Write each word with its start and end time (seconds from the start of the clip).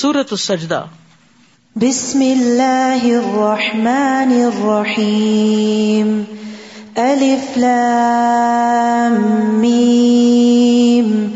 سورت 0.00 0.28
السجدہ۔ 0.30 0.84
بسم 1.76 2.20
اللہ 2.20 2.98
الرحمن 3.02 4.30
الرحیم۔ 4.30 6.22
الف 6.96 7.56
لام 7.56 9.60
میم۔ 9.60 11.32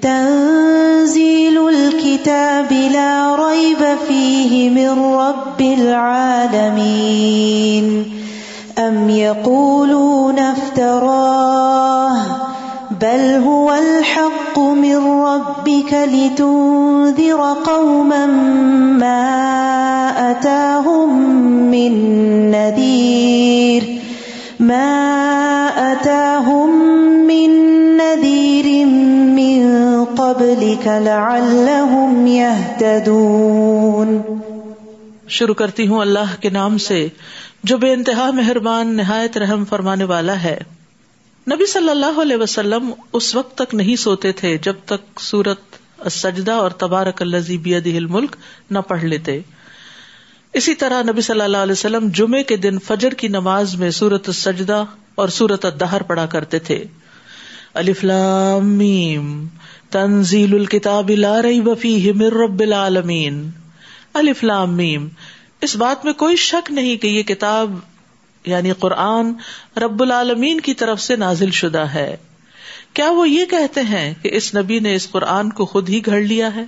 تنزیل 0.00 1.58
الكتاب 1.58 2.72
لا 2.90 3.36
ریب 3.38 3.84
فیہ 4.06 4.70
من 4.70 4.98
رب 4.98 5.58
العالمین۔ 5.58 8.02
ام 8.76 9.08
یقولون 9.08 10.38
افتراه 10.38 12.09
بل 13.02 13.22
هو 13.42 13.68
الحق 13.72 14.56
من 14.58 15.04
ربك 15.26 15.92
لتنذر 16.14 17.42
قوما 17.66 18.26
ما 19.02 19.28
أتاهم 20.30 21.10
من 21.74 21.92
نذير 22.54 23.86
ما 24.60 24.90
أتاهم 25.92 26.70
من 27.30 27.50
نذير 28.00 28.68
من 29.38 29.62
قبلك 30.04 30.86
لعلهم 31.06 32.26
يهتدون 32.26 34.10
شروع 35.38 35.54
کرتی 35.54 35.86
ہوں 35.88 36.00
اللہ 36.00 36.34
کے 36.40 36.50
نام 36.58 36.76
سے 36.88 37.00
جو 37.70 37.78
بے 37.78 37.92
انتہا 37.92 38.26
مہربان 38.42 38.94
نہایت 38.96 39.40
رحم 39.44 39.64
فرمانے 39.72 40.04
والا 40.12 40.36
ہے۔ 40.42 40.58
نبی 41.52 41.66
صلی 41.66 41.88
اللہ 41.88 42.20
علیہ 42.20 42.36
وسلم 42.36 42.90
اس 43.12 43.34
وقت 43.34 43.58
تک 43.58 43.74
نہیں 43.74 43.96
سوتے 43.96 44.32
تھے 44.32 44.58
جب 44.58 44.74
تک 44.84 45.20
سورت 45.20 45.60
سجدہ 46.10 46.52
اور 46.52 46.70
تبارک 46.70 47.22
الملک 47.22 48.36
نہ 48.70 48.78
پڑھ 48.78 49.04
لیتے۔ 49.04 49.40
اسی 50.52 50.74
طرح 50.74 51.02
نبی 51.02 51.20
صلی 51.20 51.40
اللہ 51.40 51.56
علیہ 51.56 51.72
وسلم 51.72 52.08
جمعے 52.08 52.42
کے 52.42 52.56
دن 52.56 52.78
فجر 52.78 53.14
کی 53.14 53.28
نماز 53.28 53.74
میں 53.74 53.90
سورت 53.90 54.22
السجدہ 54.26 54.84
اور 55.14 55.28
سورت 55.28 55.64
الدہر 55.64 56.02
پڑھا 56.02 56.26
کرتے 56.26 56.58
تھے۔ 56.58 56.84
تنزیل 59.90 60.54
الکتاب 60.54 61.10
لا 61.10 61.42
ریب 61.42 61.70
فیہ 61.80 62.12
من 62.12 62.26
رب 62.26 62.60
العالمین۔ 62.60 63.50
میم۔ 64.68 65.08
اس 65.60 65.76
بات 65.76 66.04
میں 66.04 66.12
کوئی 66.12 66.36
شک 66.36 66.72
نہیں 66.72 66.96
کہ 66.96 67.06
یہ 67.06 67.22
کتاب 67.22 67.74
یعنی 68.46 68.72
قرآن 68.72 69.32
رب 69.76 70.02
العالمین 70.02 70.60
کی 70.60 70.74
طرف 70.74 71.00
سے 71.00 71.16
نازل 71.16 71.50
شدہ 71.50 71.78
ہے۔ 71.78 72.16
کیا 72.94 73.10
وہ 73.10 73.28
یہ 73.28 73.44
کہتے 73.44 73.80
ہیں 73.80 74.14
کہ 74.22 74.30
اس 74.32 74.54
نبی 74.54 74.78
نے 74.78 74.94
اس 74.94 75.10
قرآن 75.10 75.50
کو 75.50 75.66
خود 75.66 75.88
ہی 75.88 76.06
گھڑ 76.06 76.20
لیا 76.20 76.54
ہے؟ 76.54 76.64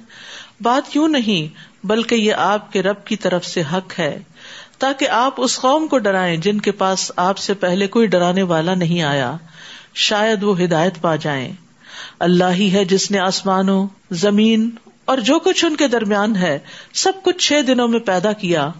بات 0.60 0.92
کیوں 0.92 1.08
نہیں، 1.08 1.54
بلکہ 1.86 2.14
یہ 2.14 2.34
آپ 2.34 2.72
کے 2.72 2.82
رب 2.82 3.04
کی 3.04 3.16
طرف 3.16 3.46
سے 3.46 3.62
حق 3.72 3.98
ہے۔ 3.98 4.22
تاکہ 4.78 5.08
آپ 5.08 5.34
اس 5.36 5.58
قوم 5.60 5.86
کو 5.86 5.98
ڈرائیں 5.98 6.36
جن 6.36 6.60
کے 6.60 6.72
پاس 6.72 7.12
آپ 7.16 7.38
سے 7.38 7.54
پہلے 7.54 7.86
کوئی 7.86 8.06
ڈرانے 8.06 8.42
والا 8.42 8.74
نہیں 8.74 9.02
آیا۔ 9.02 9.36
شاید 9.94 10.42
وہ 10.42 10.62
ہدایت 10.62 11.00
پا 11.00 11.16
جائیں۔ 11.16 11.52
اللہ 12.18 12.52
ہی 12.54 12.72
ہے 12.72 12.84
جس 12.84 13.10
نے 13.10 13.18
آسمانوں، 13.18 13.88
زمین 14.10 14.70
اور 15.04 15.18
جو 15.18 15.38
کچھ 15.38 15.64
ان 15.64 15.76
کے 15.76 15.88
درمیان 15.88 16.36
ہے، 16.36 16.58
سب 16.92 17.12
کچھ 17.22 17.48
چھ 17.48 17.52
دنوں 17.66 17.88
میں 17.88 18.00
پیدا 18.00 18.32
کیا، 18.32 18.70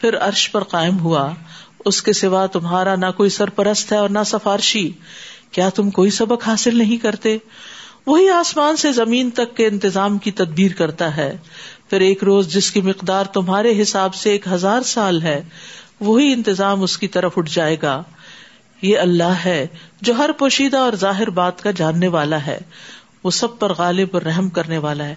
پھر 0.00 0.18
عرش 0.18 0.52
پر 0.52 0.64
قائم 0.64 0.98
ہوا۔ 0.98 1.34
اس 1.84 2.02
کے 2.02 2.12
سوا 2.12 2.46
تمہارا 2.46 2.96
نہ 2.96 3.06
کوئی 3.16 3.30
سرپرست 3.30 3.92
ہے 3.92 3.96
اور 3.96 4.08
نہ 4.08 4.18
سفارشی۔ 4.26 4.92
کیا 5.52 5.68
تم 5.68 5.90
کوئی 5.90 6.10
سبق 6.10 6.48
حاصل 6.48 6.78
نہیں 6.78 6.96
کرتے؟ 6.96 7.38
وہی 8.06 8.28
آسمان 8.28 8.76
سے 8.76 8.92
زمین 8.92 9.30
تک 9.30 9.56
کے 9.56 9.66
انتظام 9.66 10.18
کی 10.18 10.30
تدبیر 10.30 10.72
کرتا 10.72 11.16
ہے۔ 11.16 11.36
پھر 11.90 12.00
ایک 12.00 12.24
روز 12.24 12.54
جس 12.54 12.70
کی 12.70 12.80
مقدار 12.80 13.24
تمہارے 13.24 13.82
حساب 13.82 14.14
سے 14.14 14.30
ایک 14.30 14.48
ہزار 14.48 14.82
سال 14.82 15.22
ہے، 15.22 15.42
وہی 16.00 16.32
انتظام 16.32 16.82
اس 16.82 16.98
کی 16.98 17.08
طرف 17.08 17.32
اٹھ 17.36 17.50
جائے 17.52 17.76
گا۔ 17.82 18.02
یہ 18.82 18.98
اللہ 18.98 19.34
ہے 19.44 19.66
جو 20.00 20.14
ہر 20.18 20.30
پوشیدہ 20.32 20.76
اور 20.76 20.92
ظاہر 20.92 21.30
بات 21.30 21.62
کا 21.62 21.70
جاننے 21.70 22.08
والا 22.08 22.46
ہے۔ 22.46 22.58
وہ 23.24 23.30
سب 23.30 23.58
پر 23.58 23.72
غالب 23.72 24.08
اور 24.12 24.22
رحم 24.22 24.48
کرنے 24.48 24.78
والا 24.78 25.04
ہے۔ 25.04 25.14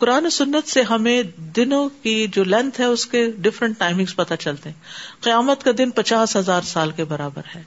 قرآن 0.00 0.30
سنت 0.30 0.68
سے 0.68 0.82
ہمیں 0.82 1.22
دنوں 1.36 1.88
کی 2.02 2.26
جو 2.26 2.44
لینتھ 2.44 2.80
ہے، 2.80 2.86
اس 2.86 3.06
کے 3.06 3.30
ڈفرنٹ 3.38 3.78
ٹائمنگ 3.78 4.04
پتہ 4.16 4.34
چلتے 4.34 4.68
ہیں۔ 4.70 4.76
قیامت 5.20 5.62
کا 5.62 5.70
دن 5.78 5.90
پچاس 5.90 6.36
ہزار 6.36 6.62
سال 6.62 6.90
کے 6.90 7.04
برابر 7.04 7.42
ہے۔ 7.54 7.62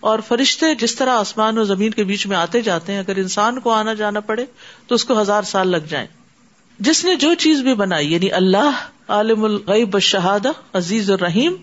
اور 0.00 0.18
فرشتے 0.28 0.74
جس 0.74 0.94
طرح 0.94 1.10
آسمان 1.10 1.58
اور 1.58 1.64
زمین 1.64 1.90
کے 1.90 2.04
بیچ 2.04 2.26
میں 2.26 2.36
آتے 2.36 2.60
جاتے 2.60 2.92
ہیں، 2.92 2.98
اگر 2.98 3.16
انسان 3.16 3.60
کو 3.60 3.70
آنا 3.70 3.94
جانا 3.94 4.20
پڑے 4.20 4.44
تو 4.86 4.94
اس 4.94 5.04
کو 5.04 5.20
ہزار 5.20 5.42
سال 5.42 5.68
لگ 5.68 5.86
جائیں۔ 5.88 6.06
جس 6.78 7.04
نے 7.04 7.14
جو 7.14 7.34
چیز 7.34 7.60
بھی 7.60 7.74
بنائی 7.74 8.12
یعنی 8.12 8.32
اللہ، 8.32 8.70
عالم 9.08 9.44
الغیب 9.44 9.98
شہادہ 9.98 10.50
عزیز 10.72 11.10
الرحیم، 11.10 11.54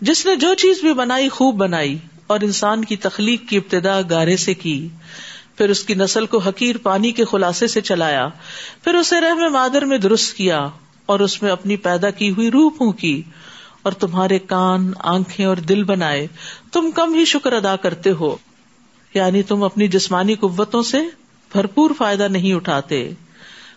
جس 0.00 0.26
نے 0.26 0.36
جو 0.36 0.54
چیز 0.54 0.80
بھی 0.80 0.92
بنائی، 0.92 1.28
خوب 1.28 1.54
بنائی 1.54 1.98
اور 2.26 2.40
انسان 2.40 2.84
کی 2.84 2.96
تخلیق 2.96 3.48
کی 3.48 3.56
ابتدا 3.56 4.00
گارے 4.10 4.36
سے 4.36 4.54
کی۔ 4.54 4.88
پھر 5.62 5.70
اس 5.70 5.84
کی 5.84 5.94
نسل 5.94 6.26
کو 6.26 6.38
حقیر 6.38 6.76
پانی 6.76 7.12
کے 7.12 7.24
خلاصے 7.24 7.66
سے 7.66 7.80
چلایا، 7.80 8.28
پھر 8.84 8.94
اسے 8.94 9.20
رحم 9.20 9.52
مادر 9.52 9.84
میں 9.84 9.98
درست 9.98 10.34
کیا 10.34 10.68
اور 11.06 11.20
اس 11.20 11.42
میں 11.42 11.50
اپنی 11.50 11.76
پیدا 11.76 12.10
کی 12.10 12.30
ہوئی 12.30 12.50
روح 12.50 12.70
پھونکی 12.76 13.22
اور 13.82 13.92
تمہارے 13.92 14.38
کان، 14.38 14.92
آنکھیں 14.98 15.46
اور 15.46 15.56
دل 15.56 15.84
بنائے، 15.84 16.26
تم 16.72 16.90
کم 16.90 17.14
ہی 17.14 17.24
شکر 17.24 17.52
ادا 17.52 17.76
کرتے 17.76 18.10
ہو۔ 18.10 18.36
یعنی 19.14 19.42
تم 19.42 19.62
اپنی 19.62 19.88
جسمانی 19.88 20.34
قوتوں 20.34 20.82
سے 20.82 20.98
بھرپور 21.52 21.90
فائدہ 21.98 22.28
نہیں 22.30 22.54
اٹھاتے۔ 22.54 23.10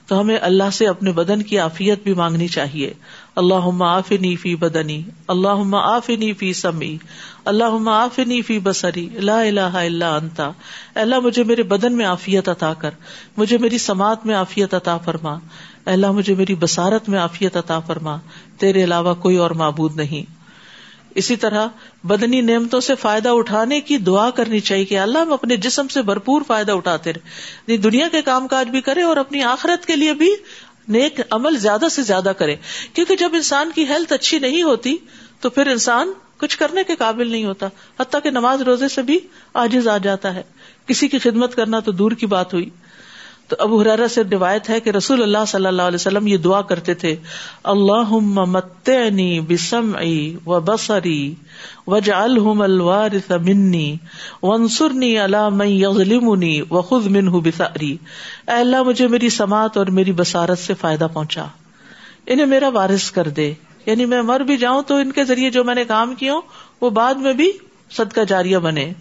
تو 0.07 0.19
ہمیں 0.19 0.37
اللہ 0.41 0.69
سے 0.73 0.87
اپنے 0.87 1.11
بدن 1.11 1.41
کی 1.41 1.59
عافیت 1.59 2.03
بھی 2.03 2.13
مانگنی 2.13 2.47
چاہیے۔ 2.47 2.93
اللہ 3.35 3.83
آفنی 3.83 4.35
فی 4.35 4.55
بدنی 4.55 5.03
اللہ 5.27 5.75
آفنی 5.75 6.33
فی 6.33 6.53
سمی 6.53 6.97
اللہ 7.45 7.89
آفنی 7.89 8.41
فی 8.41 8.59
بسری 8.59 9.09
اللہ 9.17 9.31
اللہ 9.31 9.61
اللہ 9.61 10.05
انتا 10.05 10.51
اللہ، 10.95 11.19
مجھے 11.19 11.43
میرے 11.43 11.63
بدن 11.63 11.97
میں 11.97 12.05
عافیت 12.05 12.49
عطا 12.49 12.73
کر، 12.73 12.89
مجھے 13.37 13.57
میری 13.57 13.77
سماعت 13.77 14.25
میں 14.25 14.35
عافیت 14.35 14.73
عطا 14.73 14.97
فرما۔ 14.97 15.39
اللہ، 15.85 16.11
مجھے 16.11 16.35
میری 16.35 16.55
بسارت 16.55 17.09
میں 17.09 17.19
عافیت 17.19 17.57
عطا 17.57 17.79
فرما۔ 17.79 18.17
تیرے 18.59 18.83
علاوہ 18.83 19.13
کوئی 19.13 19.37
اور 19.37 19.51
معبود 19.51 19.95
نہیں۔ 19.95 20.45
اسی 21.15 21.35
طرح 21.35 21.67
بدنی 22.03 22.41
نعمتوں 22.41 22.79
سے 22.79 22.95
فائدہ 22.95 23.29
اٹھانے 23.29 23.81
کی 23.81 23.97
دعا 23.97 24.29
کرنی 24.29 24.59
چاہیے 24.59 24.85
کہ 24.85 24.99
اللہ 24.99 25.17
ہم 25.17 25.33
اپنے 25.33 25.57
جسم 25.57 25.87
سے 25.87 26.01
بھرپور 26.01 26.41
فائدہ 26.47 26.71
اٹھاتے 26.71 27.13
رہے۔ 27.13 27.29
یعنی 27.67 27.77
دنیا 27.77 28.07
کے 28.11 28.21
کام 28.21 28.47
کاج 28.47 28.69
بھی 28.69 28.81
کرے 28.81 29.01
اور 29.01 29.17
اپنی 29.17 29.43
آخرت 29.43 29.85
کے 29.85 29.95
لیے 29.95 30.13
بھی 30.13 30.29
نیک 30.87 31.21
عمل 31.31 31.57
زیادہ 31.57 31.85
سے 31.91 32.01
زیادہ 32.01 32.31
کرے۔ 32.37 32.55
کیونکہ 32.93 33.15
جب 33.15 33.29
انسان 33.33 33.71
کی 33.75 33.85
ہیلتھ 33.85 34.13
اچھی 34.13 34.39
نہیں 34.39 34.63
ہوتی، 34.63 34.97
تو 35.39 35.49
پھر 35.49 35.67
انسان 35.67 36.13
کچھ 36.37 36.57
کرنے 36.57 36.83
کے 36.83 36.95
قابل 36.95 37.31
نہیں 37.31 37.45
ہوتا، 37.45 37.67
حتیٰ 37.99 38.21
کہ 38.23 38.29
نماز 38.29 38.61
روزے 38.61 38.87
سے 38.87 39.01
بھی 39.01 39.19
آجز 39.53 39.87
آ 39.87 39.97
جاتا 39.97 40.35
ہے۔ 40.35 40.43
کسی 40.87 41.07
کی 41.07 41.19
خدمت 41.19 41.55
کرنا 41.55 41.79
تو 41.79 41.91
دور 41.91 42.11
کی 42.11 42.25
بات 42.25 42.53
ہوئی۔ 42.53 42.69
تو 43.47 43.55
ابو 43.59 43.81
حرارا 43.81 44.07
سے 44.07 44.21
روایت 44.31 44.69
ہے 44.69 44.79
کہ 44.79 44.89
رسول 44.89 45.23
اللہ 45.23 45.45
صلی 45.47 45.65
اللہ 45.65 45.81
علیہ 45.81 45.95
وسلم 45.95 46.27
یہ 46.27 46.37
دعا 46.37 46.61
کرتے 46.61 46.93
تھے 46.93 47.15
اللہ 47.63 48.11
متنی 48.11 49.39
بسم 49.39 49.91
و 50.45 50.59
بسری 50.59 51.35
وج 51.87 52.11
الوارث 52.11 53.31
منی 53.31 53.95
ونسرنی 54.43 55.19
اللہ 55.19 55.49
میں 55.49 55.67
یغلمنی 55.67 56.61
و 56.69 56.81
خود 56.81 57.05
من 57.05 57.25
بساری 57.25 57.91
اے 58.47 58.53
اللہ، 58.53 58.83
مجھے 58.83 59.07
میری 59.07 59.29
سماعت 59.29 59.77
اور 59.77 59.85
میری 59.85 60.11
بسارت 60.11 60.59
سے 60.59 60.73
فائدہ 60.73 61.07
پہنچا۔ 61.13 61.45
انہیں 62.27 62.45
میرا 62.45 62.69
وارث 62.69 63.11
کر 63.11 63.27
دے۔ 63.27 63.53
یعنی 63.85 64.05
میں 64.05 64.21
مر 64.21 64.39
بھی 64.39 64.57
جاؤں 64.57 64.81
تو 64.81 64.95
ان 64.95 65.11
کے 65.11 65.23
ذریعے 65.23 65.49
جو 65.49 65.63
میں 65.63 65.75
نے 65.75 65.85
کام 65.85 66.15
کیا 66.15 66.33
وہ 66.81 66.89
بعد 66.89 67.13
میں 67.15 67.33
بھی 67.33 67.51
صدقہ 67.91 68.21
جاریہ 68.27 68.57
بنے۔ 68.57 68.93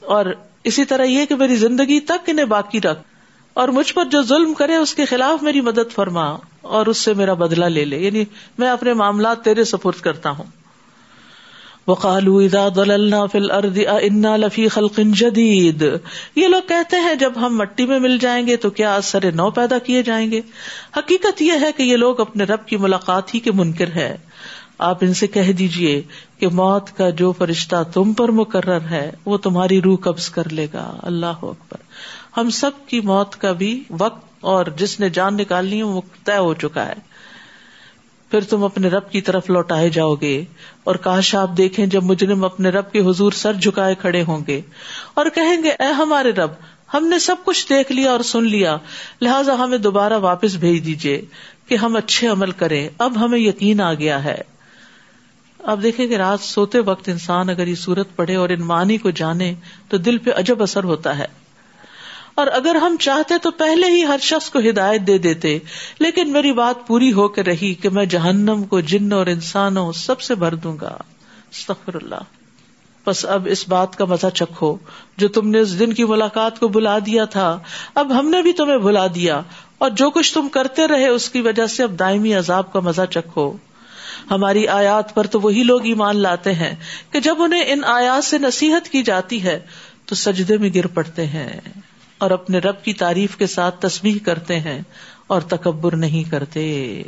اور 0.00 0.26
اسی 0.64 0.84
طرح 0.84 1.02
یہ 1.02 1.26
کہ 1.26 1.34
میری 1.36 1.56
زندگی 1.56 2.00
تک 2.00 2.30
انہیں 2.30 2.46
باقی 2.46 2.80
رکھ۔ 2.80 3.17
اور 3.58 3.68
مجھ 3.68 3.94
پر 3.94 4.04
جو 4.04 4.22
ظلم 4.22 4.54
کرے 4.54 4.76
اس 4.76 4.94
کے 4.94 5.04
خلاف 5.04 5.42
میری 5.42 5.60
مدد 5.60 5.92
فرما 5.92 6.36
اور 6.62 6.86
اس 6.86 6.98
سے 6.98 7.14
میرا 7.14 7.34
بدلا 7.34 7.68
لے 7.68 7.84
لے 7.84 7.98
یعنی 7.98 8.24
میں 8.58 8.68
اپنے 8.68 8.92
معاملات 8.92 9.44
تیرے 9.44 9.64
سپرد 9.64 10.00
کرتا 10.00 10.30
ہوں۔ 10.30 10.44
لفی 14.36 14.68
خلق 14.68 15.00
جدید۔ 15.06 15.84
یہ 16.36 16.48
لوگ 16.48 16.62
کہتے 16.68 16.96
ہیں 16.96 17.14
جب 17.14 17.32
ہم 17.36 17.56
مٹی 17.56 17.86
میں 17.86 17.98
مل 17.98 18.18
جائیں 18.18 18.46
گے 18.46 18.56
تو 18.56 18.70
کیا 18.70 18.94
اثر 18.94 19.32
نو 19.32 19.50
پیدا 19.50 19.78
کیے 19.78 20.02
جائیں 20.02 20.30
گے؟ 20.30 20.40
حقیقت 20.96 21.42
یہ 21.42 21.52
ہے 21.60 21.72
کہ 21.76 21.82
یہ 21.82 21.96
لوگ 21.96 22.20
اپنے 22.20 22.44
رب 22.44 22.66
کی 22.66 22.76
ملاقات 22.76 23.34
ہی 23.34 23.40
کے 23.40 23.52
منکر 23.52 23.88
ہے 23.88 24.16
آپ 24.78 24.98
ان 25.00 25.14
سے 25.14 25.26
کہہ 25.26 25.52
دیجیے 25.52 26.02
کہ 26.38 26.48
موت 26.48 26.96
کا 26.96 27.10
جو 27.10 27.32
فرشتہ 27.32 27.76
تم 27.92 28.12
پر 28.12 28.28
مقرر 28.28 28.80
ہے 28.80 29.12
وہ 29.24 29.36
تمہاری 29.36 29.82
روح 29.82 29.98
قبض 29.98 30.28
کر 30.28 30.48
لے 30.48 30.66
گا۔ 30.72 30.96
اللہ 31.02 31.26
اکبر۔ 31.26 31.76
ہم 32.40 32.50
سب 32.50 32.70
کی 32.86 33.00
موت 33.00 33.36
کا 33.36 33.52
بھی 33.52 33.84
وقت 33.90 34.26
اور 34.40 34.66
جس 34.76 35.00
نے 35.00 35.08
جان 35.08 35.36
نکالنی 35.36 35.78
ہے 35.78 35.82
وہ 35.82 36.00
طے 36.24 36.36
ہو 36.36 36.54
چکا 36.54 36.86
ہے۔ 36.86 36.94
پھر 38.30 38.40
تم 38.40 38.64
اپنے 38.64 38.88
رب 38.88 39.10
کی 39.10 39.20
طرف 39.20 39.50
لوٹائے 39.50 39.90
جاؤ 39.90 40.14
گے 40.14 40.44
اور 40.84 40.94
کاش 40.94 41.34
آپ 41.34 41.50
دیکھیں 41.56 41.86
جب 41.86 42.02
مجرم 42.02 42.44
اپنے 42.44 42.68
رب 42.68 42.92
کے 42.92 43.00
حضور 43.00 43.32
سر 43.32 43.52
جھکائے 43.52 43.94
کھڑے 43.94 44.22
ہوں 44.22 44.40
گے۔ 44.46 44.60
اور 45.14 45.26
کہیں 45.34 45.62
گے، 45.62 45.70
اے 45.70 45.92
ہمارے 45.92 46.30
رب، 46.30 46.50
ہم 46.94 47.06
نے 47.06 47.18
سب 47.18 47.36
کچھ 47.44 47.68
دیکھ 47.68 47.92
لیا 47.92 48.10
اور 48.10 48.20
سن 48.20 48.44
لیا، 48.44 48.76
لہٰذا 49.20 49.54
ہمیں 49.58 49.78
دوبارہ 49.78 50.12
واپس 50.12 50.54
بھیج 50.54 50.86
دیجیے 50.86 51.24
کہ 51.68 51.74
ہم 51.74 51.96
اچھے 51.96 52.28
عمل 52.28 52.50
کریں۔ 52.50 52.88
اب 52.98 53.24
ہمیں 53.24 53.38
یقین 53.38 53.80
آ 53.80 53.94
گیا 53.94 54.24
ہے۔ 54.24 54.40
اب 55.58 55.82
دیکھیں 55.82 56.06
کہ 56.06 56.16
رات 56.16 56.40
سوتے 56.40 56.78
وقت 56.80 57.08
انسان 57.08 57.50
اگر 57.50 57.66
یہ 57.66 57.74
سورت 57.74 58.16
پڑھے 58.16 58.36
اور 58.36 58.48
ان 58.48 58.62
معنی 58.62 58.98
کو 58.98 59.10
جانے 59.10 59.54
تو 59.88 59.96
دل 59.96 60.18
پہ 60.18 60.30
عجب 60.36 60.62
اثر 60.62 60.84
ہوتا 60.84 61.18
ہے۔ 61.18 61.47
اور 62.38 62.46
اگر 62.46 62.74
ہم 62.74 62.96
چاہتے 63.00 63.34
تو 63.42 63.50
پہلے 63.50 63.86
ہی 63.86 64.04
ہر 64.04 64.18
شخص 64.22 64.50
کو 64.50 64.58
ہدایت 64.58 65.00
دے 65.00 65.18
دیتے، 65.18 65.58
لیکن 65.98 66.32
میری 66.32 66.52
بات 66.52 66.86
پوری 66.86 67.12
ہو 67.12 67.28
کے 67.28 67.42
رہی 67.42 67.74
کہ 67.74 67.88
میں 67.88 68.04
جہنم 68.04 68.64
کو، 68.64 68.80
جن 68.80 69.12
اور 69.12 69.26
انسانوں 69.26 69.92
سب 69.92 70.20
سے 70.20 70.34
بھر 70.34 70.54
دوں 70.54 70.76
گا۔ 70.80 70.96
استغفر 71.50 71.94
اللہ۔ 71.94 72.20
بس 73.06 73.26
اب 73.26 73.48
اس 73.50 73.68
بات 73.68 73.96
کا 73.96 74.04
مزہ 74.04 74.26
چکھو۔ 74.34 74.76
جو 75.16 75.28
تم 75.28 75.50
نے 75.50 75.58
اس 75.58 75.78
دن 75.78 75.92
کی 75.92 76.04
ملاقات 76.04 76.60
کو 76.60 76.68
بلا 76.68 76.98
دیا 76.98 77.24
تھا، 77.24 77.58
اب 77.94 78.18
ہم 78.18 78.28
نے 78.28 78.42
بھی 78.42 78.52
تمہیں 78.52 78.78
بلا 78.78 79.06
دیا۔ 79.14 79.40
اور 79.78 79.90
جو 79.90 80.10
کچھ 80.10 80.34
تم 80.34 80.48
کرتے 80.48 80.86
رہے 80.86 81.08
اس 81.08 81.30
کی 81.30 81.40
وجہ 81.40 81.66
سے 81.66 81.82
اب 81.82 81.98
دائمی 81.98 82.34
عذاب 82.34 82.72
کا 82.72 82.80
مزہ 82.80 83.02
چکھو۔ 83.10 83.52
ہماری 84.30 84.68
آیات 84.68 85.14
پر 85.14 85.26
تو 85.26 85.40
وہی 85.40 85.62
لوگ 85.62 85.86
ایمان 85.86 86.16
لاتے 86.16 86.52
ہیں 86.52 86.76
کہ 87.10 87.20
جب 87.20 87.42
انہیں 87.42 87.64
ان 87.66 87.84
آیات 87.84 88.24
سے 88.24 88.38
نصیحت 88.38 88.88
کی 88.88 89.02
جاتی 89.02 89.42
ہے، 89.42 89.60
تو 90.06 90.14
سجدے 90.14 90.56
میں 90.56 90.70
گر 90.74 90.86
پڑتے 90.86 91.26
ہیں۔ 91.26 91.60
اور 92.18 92.30
اپنے 92.30 92.58
رب 92.58 92.82
کی 92.82 92.92
تعریف 92.92 93.36
کے 93.36 93.46
ساتھ 93.46 93.80
تصویر 93.80 94.16
کرتے 94.24 94.60
ہیں 94.60 94.82
اور 95.26 95.40
تکبر 95.40 95.96
نہیں 95.96 96.30
کرتے۔ 96.30 97.02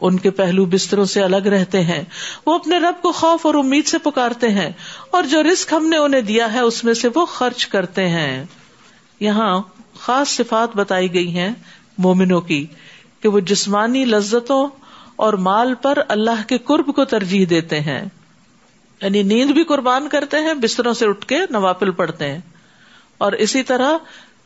ان 0.00 0.18
کے 0.18 0.30
پہلو 0.30 0.64
بستروں 0.64 1.04
سے 1.04 1.22
الگ 1.22 1.36
رہتے 1.36 1.80
ہیں۔ 1.80 2.02
وہ 2.46 2.54
اپنے 2.54 2.78
رب 2.78 3.02
کو 3.02 3.12
خوف 3.12 3.46
اور 3.46 3.54
امید 3.54 3.86
سے 3.86 3.98
پکارتے 3.98 4.48
ہیں 4.48 4.70
اور 5.10 5.22
جو 5.22 5.42
رسک 5.42 5.72
ہم 5.72 5.86
نے 5.86 5.96
انہیں 5.96 6.20
دیا 6.20 6.52
ہے 6.52 6.60
اس 6.60 6.84
میں 6.84 6.94
سے 6.94 7.08
وہ 7.14 7.26
خرچ 7.26 7.66
کرتے 7.66 8.08
ہیں۔ 8.08 8.44
یہاں 9.20 9.62
خاص 9.94 10.28
صفات 10.28 10.76
بتائی 10.76 11.14
گئی 11.14 11.38
ہیں 11.38 11.50
مومنوں 11.98 12.40
کی 12.40 12.66
کہ 13.22 13.28
وہ 13.28 13.40
جسمانی 13.40 14.04
لذتوں 14.04 14.68
اور 15.16 15.32
مال 15.32 15.74
پر 15.74 15.98
اللہ 16.08 16.48
کے 16.48 16.58
قرب 16.58 16.94
کو 16.94 17.04
ترجیح 17.04 17.46
دیتے 17.50 17.80
ہیں۔ 17.80 18.04
یعنی 19.02 19.22
نیند 19.22 19.50
بھی 19.50 19.64
قربان 19.64 20.08
کرتے 20.08 20.36
ہیں، 20.36 20.54
بستروں 20.54 20.94
سے 20.94 21.06
اٹھ 21.06 21.26
کے 21.26 21.38
نوافل 21.50 21.90
پڑھتے 21.90 22.32
ہیں۔ 22.32 22.38
اور 23.20 23.32
اسی 23.32 23.62
طرح 23.62 23.92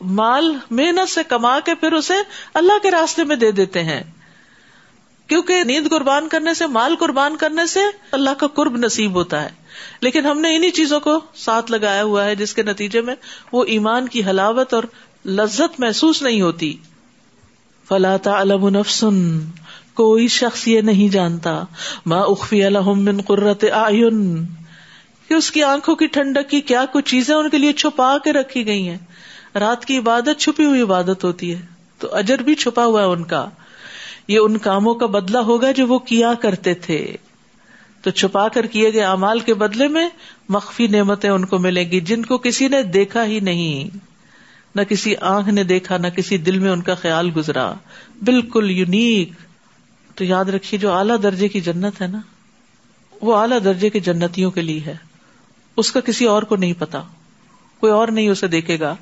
مال 0.01 0.57
محنت 0.71 1.11
سے 1.11 1.21
کما 1.29 1.61
کے 1.61 1.75
پھر 1.75 1.93
اسے 1.93 2.15
اللہ 2.55 2.73
کے 2.83 2.91
راستے 2.91 3.25
میں 3.25 3.37
دے 3.37 3.51
دیتے 3.51 3.85
ہیں۔ 3.85 4.03
کیونکہ 5.27 5.65
نیند 5.65 5.89
قربان 5.91 6.29
کرنے 6.29 6.55
سے، 6.55 6.67
مال 6.67 6.97
قربان 6.97 7.37
کرنے 7.37 7.67
سے 7.67 7.81
اللہ 8.13 8.31
کا 8.31 8.47
قرب 8.47 8.77
نصیب 8.77 9.15
ہوتا 9.15 9.43
ہے۔ 9.43 9.51
لیکن 10.01 10.27
ہم 10.27 10.41
نے 10.41 10.57
انہیں 10.57 10.71
چیزوں 10.71 11.01
کو 11.01 11.21
ساتھ 11.35 11.71
لگایا 11.71 12.03
ہوا 12.03 12.25
ہے 12.25 12.35
جس 12.35 12.55
کے 12.55 12.63
نتیجے 12.63 13.01
میں 13.01 13.15
وہ 13.53 13.65
ایمان 13.65 14.09
کی 14.09 14.25
حلاوت 14.25 14.75
اور 14.75 14.83
لذت 15.27 15.81
محسوس 15.81 16.23
نہیں 16.23 16.41
ہوتی۔ 16.41 16.77
فلا 17.89 18.17
تعلم 18.17 18.69
نفس، 18.69 19.05
کوئی 19.95 20.29
شخص 20.29 20.69
یہ 20.69 20.81
نہیں 20.81 21.13
جانتا۔ 21.13 21.63
ما 22.07 22.21
اخفی 22.21 22.65
الحم 22.65 23.05
من 23.05 23.21
قرت 23.21 23.65
آئین 23.73 24.47
کہ 25.29 25.35
اس 25.35 25.51
کی 25.51 25.63
آنکھوں 25.63 25.97
کی 25.97 26.07
ٹھنڈک 26.07 26.51
کی 26.51 26.61
کیا 26.61 26.85
کچھ 26.93 27.11
چیزیں 27.11 27.35
ان 27.35 27.51
کے 27.51 27.59
لیے 27.59 27.73
چھپا 27.73 28.19
کے 28.25 28.33
رکھی 28.33 28.67
گئی 28.67 28.89
ہیں۔ 28.89 28.99
رات 29.55 29.85
کی 29.85 29.99
عبادت 29.99 30.41
چھپی 30.41 30.65
ہوئی 30.65 30.81
عبادت 30.81 31.25
ہوتی 31.25 31.55
ہے۔ 31.55 31.61
تو 31.99 32.15
اجر 32.15 32.43
بھی 32.43 32.55
چھپا 32.55 32.85
ہوا 32.85 33.01
ہے 33.01 33.07
ان 33.07 33.25
کا۔ 33.25 33.49
یہ 34.29 34.39
ان 34.39 34.59
کاموں 34.59 34.95
کا 34.95 35.07
بدلہ 35.07 35.39
ہوگا 35.39 35.73
جو 35.73 35.87
وہ 35.87 35.99
کیا 35.99 36.35
کرتے 36.35 36.75
تھے۔ 36.75 37.17
تو 38.03 38.11
چھپا 38.11 38.49
کر 38.49 38.67
کیے 38.67 38.93
گئے 38.93 39.03
امال 39.03 39.41
کے 39.41 39.55
بدلے 39.55 39.89
میں 39.89 40.09
مخفی 40.49 40.87
نعمتیں 40.87 41.31
ان 41.31 41.45
کو 41.45 41.59
ملیں 41.59 41.91
گی 41.91 42.01
جن 42.01 42.25
کو 42.25 42.39
کسی 42.39 42.69
نے 42.69 42.83
دیکھا 42.83 43.25
ہی 43.25 43.41
نہیں۔ 43.41 43.97
نہ 44.75 44.83
کسی 44.83 45.17
آنکھ 45.17 45.49
نے 45.49 45.65
دیکھا، 45.65 45.97
نہ 45.97 46.07
کسی 46.07 46.39
دل 46.39 46.59
میں 46.59 46.71
ان 46.71 46.83
کا 46.83 46.95
خیال 46.95 47.31
گزرا۔ 47.37 47.75
بالکل 48.25 48.71
یونیک۔ 48.71 49.33
تو 50.15 50.25
یاد 50.25 50.45
رکھیے، 50.45 50.81
جو 50.81 50.93
اعلیٰ 50.93 51.17
درجے 51.23 51.49
کی 51.49 51.61
جنت 51.61 52.03
ہے 52.03 52.07
نا، 52.07 52.21
وہ 53.23 53.37
اعلیٰ 53.37 53.59
درجے 53.65 53.91
کے 53.91 54.01
جنتیوں 54.01 54.51
کے 54.51 54.61
لیے 54.61 54.81
ہے۔ 54.81 55.14
اس 55.77 55.93
کا 55.93 56.01
کسی 56.01 56.25
اور 56.25 56.43
کو 56.43 56.57
نہیں 56.57 56.73
پتا۔ 56.79 57.03
کوئی 57.81 57.93
اور 57.93 58.09
نہیں 58.09 58.29
اسے 58.29 58.47
دیکھے 58.47 58.81
گا۔ 58.81 58.97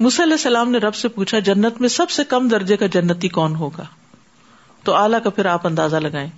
مس 0.00 0.20
علیہ 0.20 0.32
السلام 0.32 0.70
نے 0.70 0.78
رب 0.78 0.94
سے 0.94 1.08
پوچھا، 1.08 1.38
جنت 1.38 1.80
میں 1.80 1.88
سب 1.88 2.10
سے 2.10 2.24
کم 2.24 2.48
درجے 2.48 2.76
کا 2.76 2.86
جنتی 2.86 3.28
کون 3.28 3.54
ہوگا؟ 3.54 3.84
تو 4.84 4.94
اعلیٰ 4.94 5.22
کا 5.22 5.30
پھر 5.30 5.46
آپ 5.46 5.66
اندازہ 5.66 5.96
لگائیں۔ 5.96 6.30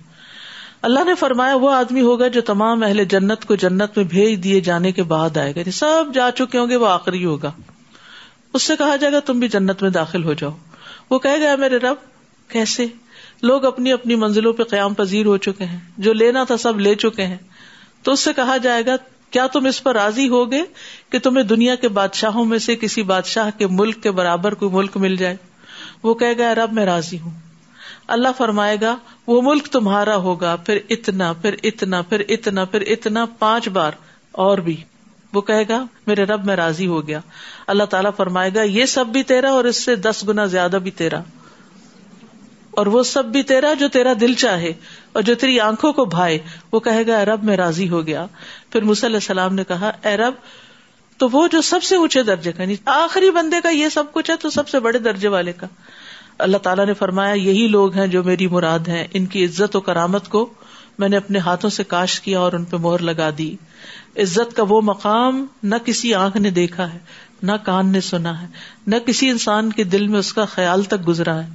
اللہ 0.81 1.03
نے 1.03 1.15
فرمایا، 1.15 1.55
وہ 1.55 1.73
آدمی 1.73 2.01
ہوگا 2.01 2.27
جو 2.27 2.41
تمام 2.41 2.83
اہل 2.83 3.03
جنت 3.05 3.45
کو 3.45 3.55
جنت 3.55 3.97
میں 3.97 4.05
بھیج 4.05 4.43
دیے 4.43 4.61
جانے 4.61 4.91
کے 4.91 5.03
بعد 5.03 5.37
آئے 5.37 5.55
گا۔ 5.55 5.59
یعنی 5.59 5.71
سب 5.71 6.03
جا 6.13 6.31
چکے 6.31 6.57
ہوں 6.57 6.69
گے، 6.69 6.75
وہ 6.75 6.87
آخری 6.87 7.25
ہوگا۔ 7.25 7.51
اس 8.53 8.63
سے 8.63 8.75
کہا 8.75 8.95
جائے 8.95 9.13
گا، 9.13 9.19
تم 9.19 9.39
بھی 9.39 9.47
جنت 9.47 9.81
میں 9.81 9.89
داخل 9.89 10.23
ہو 10.23 10.33
جاؤ۔ 10.33 10.57
وہ 11.09 11.19
کہے 11.19 11.41
گا 11.41 11.55
میرے 11.55 11.77
رب، 11.77 11.95
کیسے؟ 12.49 12.85
لوگ 13.41 13.65
اپنی 13.65 13.91
اپنی 13.91 14.15
منزلوں 14.15 14.53
پہ 14.53 14.63
قیام 14.63 14.93
پذیر 14.93 15.25
ہو 15.25 15.37
چکے 15.37 15.65
ہیں۔ 15.65 15.79
جو 15.97 16.13
لینا 16.13 16.43
تھا 16.43 16.57
سب 16.57 16.79
لے 16.79 16.95
چکے 16.95 17.25
ہیں۔ 17.25 17.37
تو 18.03 18.11
اس 18.11 18.19
سے 18.19 18.33
کہا 18.33 18.57
جائے 18.57 18.85
گا 18.85 18.95
کیا 19.31 19.47
تم 19.47 19.65
اس 19.65 19.83
پر 19.83 19.93
راضی 19.93 20.29
ہوگے 20.29 20.63
کہ 21.09 21.19
تمہیں 21.19 21.43
دنیا 21.43 21.75
کے 21.75 21.87
بادشاہوں 21.87 22.45
میں 22.45 22.59
سے 22.59 22.75
کسی 22.75 23.03
بادشاہ 23.03 23.49
کے 23.57 23.67
ملک 23.67 24.03
کے 24.03 24.11
برابر 24.11 24.53
کوئی 24.53 24.71
ملک 24.71 24.97
مل 24.97 25.15
جائے؟ 25.15 25.35
وہ 26.03 26.13
کہے 26.13 26.37
گا، 26.37 26.55
رب، 26.55 26.73
میں 26.73 26.85
راضی 26.85 27.19
ہوں۔ 27.19 27.31
اللہ 28.07 28.27
فرمائے 28.37 28.77
گا، 28.81 28.97
وہ 29.27 29.41
ملک 29.41 29.67
تمہارا 29.67 30.15
ہوگا، 30.15 30.55
پھر 30.55 30.79
اتنا 30.89 31.33
پھر 31.33 31.55
اتنا 31.63 32.01
پھر 32.01 32.23
اتنا 32.29 32.65
پھر 32.65 32.81
اتنا، 32.81 33.25
پانچ 33.39 33.69
بار 33.69 33.91
اور 34.31 34.57
بھی۔ 34.57 34.83
وہ 35.33 35.41
کہے 35.41 35.63
گا، 35.69 35.85
میرے 36.07 36.23
رب، 36.23 36.45
میں 36.45 36.55
راضی 36.55 36.87
ہو 36.87 37.07
گیا۔ 37.07 37.19
اللہ 37.67 37.83
تعالیٰ 37.83 38.11
فرمائے 38.17 38.51
گا، 38.55 38.61
یہ 38.61 38.85
سب 38.85 39.07
بھی 39.07 39.23
تیرا 39.23 39.51
اور 39.51 39.65
اس 39.65 39.85
سے 39.85 39.95
دس 39.95 40.25
گنا 40.27 40.45
زیادہ 40.45 40.77
بھی 40.83 40.91
تیرا۔ 40.91 41.21
اور 42.77 42.85
وہ 42.85 43.03
سب 43.03 43.25
بھی 43.25 43.43
تیرا 43.43 43.73
جو 43.73 43.87
تیرا 43.87 44.13
دل 44.21 44.33
چاہے 44.33 44.73
اور 45.13 45.23
جو 45.23 45.35
تیری 45.35 45.59
آنکھوں 45.59 45.93
کو 45.93 46.05
بھائے، 46.05 46.37
وہ 46.71 46.79
کہے 46.79 47.07
گا 47.07 47.25
رب، 47.25 47.43
میں 47.43 47.57
راضی 47.57 47.89
ہو 47.89 48.05
گیا۔ 48.07 48.25
پھر 48.69 48.81
علیہ 48.81 49.15
السلام 49.15 49.55
نے 49.55 49.63
کہا، 49.63 49.91
اے 50.03 50.17
رب، 50.17 50.33
تو 51.17 51.29
وہ 51.31 51.47
جو 51.47 51.61
سب 51.61 51.83
سے 51.83 51.95
اونچے 51.95 52.23
درجے 52.23 52.51
کا 52.51 52.65
نہیں 52.65 52.75
آخری 52.85 53.31
بندے 53.31 53.61
کا 53.63 53.69
یہ 53.69 53.89
سب 53.89 54.03
کچھ 54.11 54.31
ہے، 54.31 54.35
تو 54.35 54.49
سب 54.49 54.69
سے 54.69 54.79
بڑے 54.79 54.99
درجے 54.99 55.27
والے 55.27 55.53
کا۔ 55.53 55.67
اللہ 56.37 56.57
تعالیٰ 56.57 56.85
نے 56.85 56.93
فرمایا، 56.93 57.33
یہی 57.33 57.67
لوگ 57.67 57.93
ہیں 57.93 58.07
جو 58.07 58.23
میری 58.23 58.47
مراد 58.47 58.87
ہیں، 58.87 59.07
ان 59.13 59.25
کی 59.25 59.45
عزت 59.45 59.75
و 59.75 59.79
کرامت 59.79 60.27
کو 60.27 60.49
میں 60.99 61.09
نے 61.09 61.17
اپنے 61.17 61.39
ہاتھوں 61.39 61.69
سے 61.69 61.83
کاش 61.83 62.21
کیا 62.21 62.39
اور 62.39 62.53
ان 62.53 62.65
پہ 62.65 62.77
مہر 62.77 62.99
لگا 62.99 63.29
دی۔ 63.37 63.55
عزت 64.17 64.55
کا 64.55 64.63
وہ 64.69 64.81
مقام 64.81 65.45
نہ 65.63 65.75
کسی 65.85 66.13
آنکھ 66.13 66.37
نے 66.37 66.49
دیکھا 66.49 66.93
ہے، 66.93 66.99
نہ 67.43 67.51
کان 67.63 67.91
نے 67.91 68.01
سنا 68.01 68.41
ہے، 68.41 68.47
نہ 68.87 68.95
کسی 69.05 69.29
انسان 69.29 69.71
کے 69.71 69.83
دل 69.83 70.07
میں 70.07 70.19
اس 70.19 70.33
کا 70.33 70.45
خیال 70.45 70.83
تک 70.83 71.07
گزرا 71.07 71.43
ہے۔ 71.43 71.49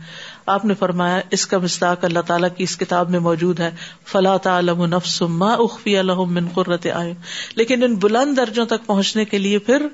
آپ 0.46 0.64
نے 0.64 0.74
فرمایا، 0.74 1.20
اس 1.30 1.46
کا 1.46 1.58
مستاق 1.58 2.04
اللہ 2.04 2.18
تعالیٰ 2.26 2.48
کی 2.56 2.64
اس 2.64 2.76
کتاب 2.76 3.10
میں 3.10 3.18
موجود 3.18 3.60
ہے۔ 3.60 3.70
فلاں 4.04 4.38
تعلم 4.38 4.84
نفس 4.84 5.22
ما 5.22 5.52
اخفی 5.52 5.98
الحم 5.98 6.34
من 6.34 6.48
قرت 6.48 6.86
آئے 6.86 7.14
لیکن 7.54 7.82
ان 7.82 7.94
بلند 7.94 8.36
درجوں 8.36 8.64
تک 8.64 8.86
پہنچنے 8.86 9.24
کے 9.24 9.38
لیے 9.38 9.58
پھر 9.58 9.86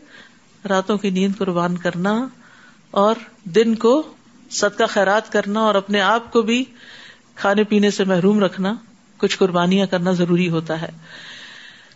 راتوں 0.69 0.99
کی 0.99 1.11
نیند 1.11 1.39
قربان 1.39 1.79
کرنا 1.79 2.29
اور 2.91 3.15
دن 3.45 3.75
کو 3.75 4.03
صدقہ 4.51 4.85
خیرات 4.89 5.33
کرنا 5.33 5.61
اور 5.61 5.75
اپنے 5.75 6.01
آپ 6.01 6.33
کو 6.33 6.43
بھی 6.43 6.65
کھانے 7.35 7.65
پینے 7.65 7.91
سے 7.91 8.05
محروم 8.05 8.41
رکھنا، 8.41 8.75
کچھ 9.17 9.39
قربانیاں 9.39 9.87
کرنا 9.87 10.13
ضروری 10.13 10.49
ہوتا 10.49 10.81
ہے۔ 10.81 10.91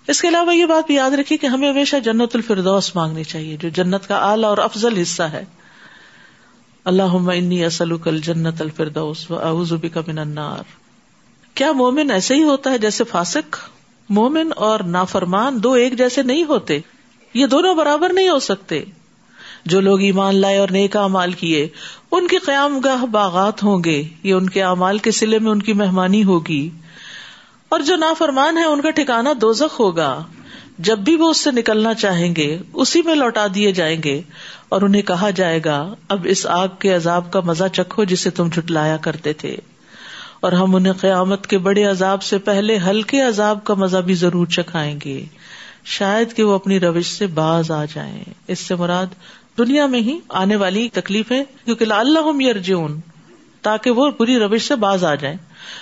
اس 0.09 0.21
کے 0.21 0.29
علاوہ 0.29 0.57
یہ 0.57 0.67
بات 0.67 0.87
بھی 0.87 0.95
یاد 0.95 1.11
رکھیے 1.11 1.39
کہ 1.39 1.47
ہمیں 1.47 1.71
ہمیشہ 1.71 1.97
جنت 1.97 2.37
الفردوس 2.37 2.97
مانگنی 2.97 3.25
چاہیے، 3.25 3.57
جو 3.57 3.69
جنت 3.69 4.09
کا 4.09 4.17
اعلیٰ 4.17 4.49
اور 4.49 4.59
افضل 4.59 4.97
حصہ 4.97 5.23
ہے۔ 5.23 5.45
اللہ 6.85 7.31
انی 7.33 7.65
اسلوکل 7.65 8.21
جنت 8.21 8.61
الفردوس 8.61 9.31
و 9.31 9.39
کا 9.93 10.01
من 10.07 10.19
النار۔ 10.19 10.63
کیا 11.55 11.73
مومن 11.73 12.11
ایسے 12.11 12.35
ہی 12.35 12.43
ہوتا 12.43 12.71
ہے 12.71 12.79
جیسے 12.79 13.05
فاسق؟ 13.05 13.57
مومن 14.09 14.51
اور 14.57 14.81
نافرمان 14.81 15.63
دو 15.63 15.73
ایک 15.73 15.99
جیسے 15.99 16.23
نہیں 16.23 16.45
ہوتے؟ 16.45 16.81
یہ 17.35 17.47
دونوں 17.47 17.75
برابر 17.75 18.13
نہیں 18.13 18.29
ہو 18.29 18.39
سکتے۔ 18.39 18.85
جو 19.67 19.81
لوگ 19.81 20.01
ایمان 20.01 20.37
لائے 20.37 20.59
اور 20.59 20.69
نیک 20.69 20.97
امال 20.97 21.33
کیے، 21.33 21.69
ان 22.11 22.27
کے 22.27 22.39
قیام 22.39 22.81
گاہ 22.85 23.07
باغات 23.07 23.63
ہوں 23.65 23.85
گے، 23.85 24.05
یہ 24.23 24.35
ان 24.35 24.49
کے 24.49 24.63
امال 24.63 24.99
کے 24.99 25.11
سلے 25.11 25.39
میں 25.39 25.51
ان 25.51 25.63
کی 25.63 25.73
مہمانی 25.73 26.25
ہوگی۔ 26.25 26.71
اور 27.69 27.81
جو 27.81 27.97
نافرمان 27.97 28.59
ہے 28.59 28.65
ان 28.65 28.81
کا 28.81 28.91
ٹھکانا 28.91 29.33
دوزخ 29.41 29.81
ہوگا۔ 29.81 30.25
جب 30.79 30.99
بھی 30.99 31.17
وہ 31.17 31.31
اس 31.31 31.37
سے 31.37 31.51
نکلنا 31.51 31.95
چاہیں 31.95 32.37
گے، 32.37 32.59
اسی 32.73 33.03
میں 33.03 33.15
لوٹا 33.15 33.47
دیے 33.55 33.73
جائیں 33.73 34.03
گے 34.05 34.23
اور 34.69 34.83
انہیں 34.83 35.03
کہا 35.03 35.31
جائے 35.31 35.61
گا، 35.65 35.95
اب 36.09 36.27
اس 36.31 36.47
آگ 36.47 36.69
کے 36.79 36.95
عذاب 36.95 37.33
کا 37.33 37.41
مزہ 37.41 37.65
چکھو 37.73 38.05
جسے 38.05 38.31
تم 38.31 38.49
جھٹلایا 38.49 38.97
کرتے 38.97 39.33
تھے۔ 39.33 39.57
اور 40.41 40.53
ہم 40.53 40.77
انہیں 40.77 40.93
قیامت 40.93 41.47
کے 41.47 41.59
بڑے 41.59 41.85
عذاب 41.85 42.23
سے 42.23 42.39
پہلے 42.39 42.79
ہلکے 42.87 43.23
عذاب 43.23 43.65
کا 43.65 43.75
مزہ 43.75 43.99
بھی 43.99 44.15
ضرور 44.15 44.47
چکھائیں 44.47 44.99
گے۔ 45.05 45.25
شاید 45.85 46.33
کہ 46.33 46.43
وہ 46.43 46.55
اپنی 46.55 46.81
روش 46.81 47.07
سے 47.07 47.27
باز 47.27 47.71
آ 47.71 47.85
جائیں۔ 47.85 48.25
اس 48.49 48.59
سے 48.59 48.75
مراد 48.75 49.07
دنیا 49.59 49.87
میں 49.87 50.01
ہی 50.01 50.19
آنے 50.29 50.57
والی 50.57 50.89
تکلیف 50.93 51.33
ہے 51.33 51.45
کیونکہ 51.65 51.85
اللہ 51.91 52.43
یرجون 52.43 53.01
تاکہ 53.63 53.91
وہ 53.91 54.11
بری 54.19 54.39
روش 54.39 54.63
سے 54.63 54.77
باز 54.77 55.05
آ 55.05 55.15
جائیں۔ 55.15 55.37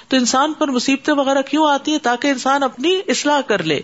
تو 0.09 0.17
انسان 0.17 0.53
پر 0.53 0.69
مصیبتیں 0.69 1.15
وغیرہ 1.15 1.43
کیوں 1.43 1.71
آتی 1.71 1.91
ہیں؟ 1.91 1.99
تاکہ 2.03 2.29
انسان 2.29 2.63
اپنی 2.63 3.01
اصلاح 3.09 3.41
کر 3.41 3.63
لے۔ 3.63 3.81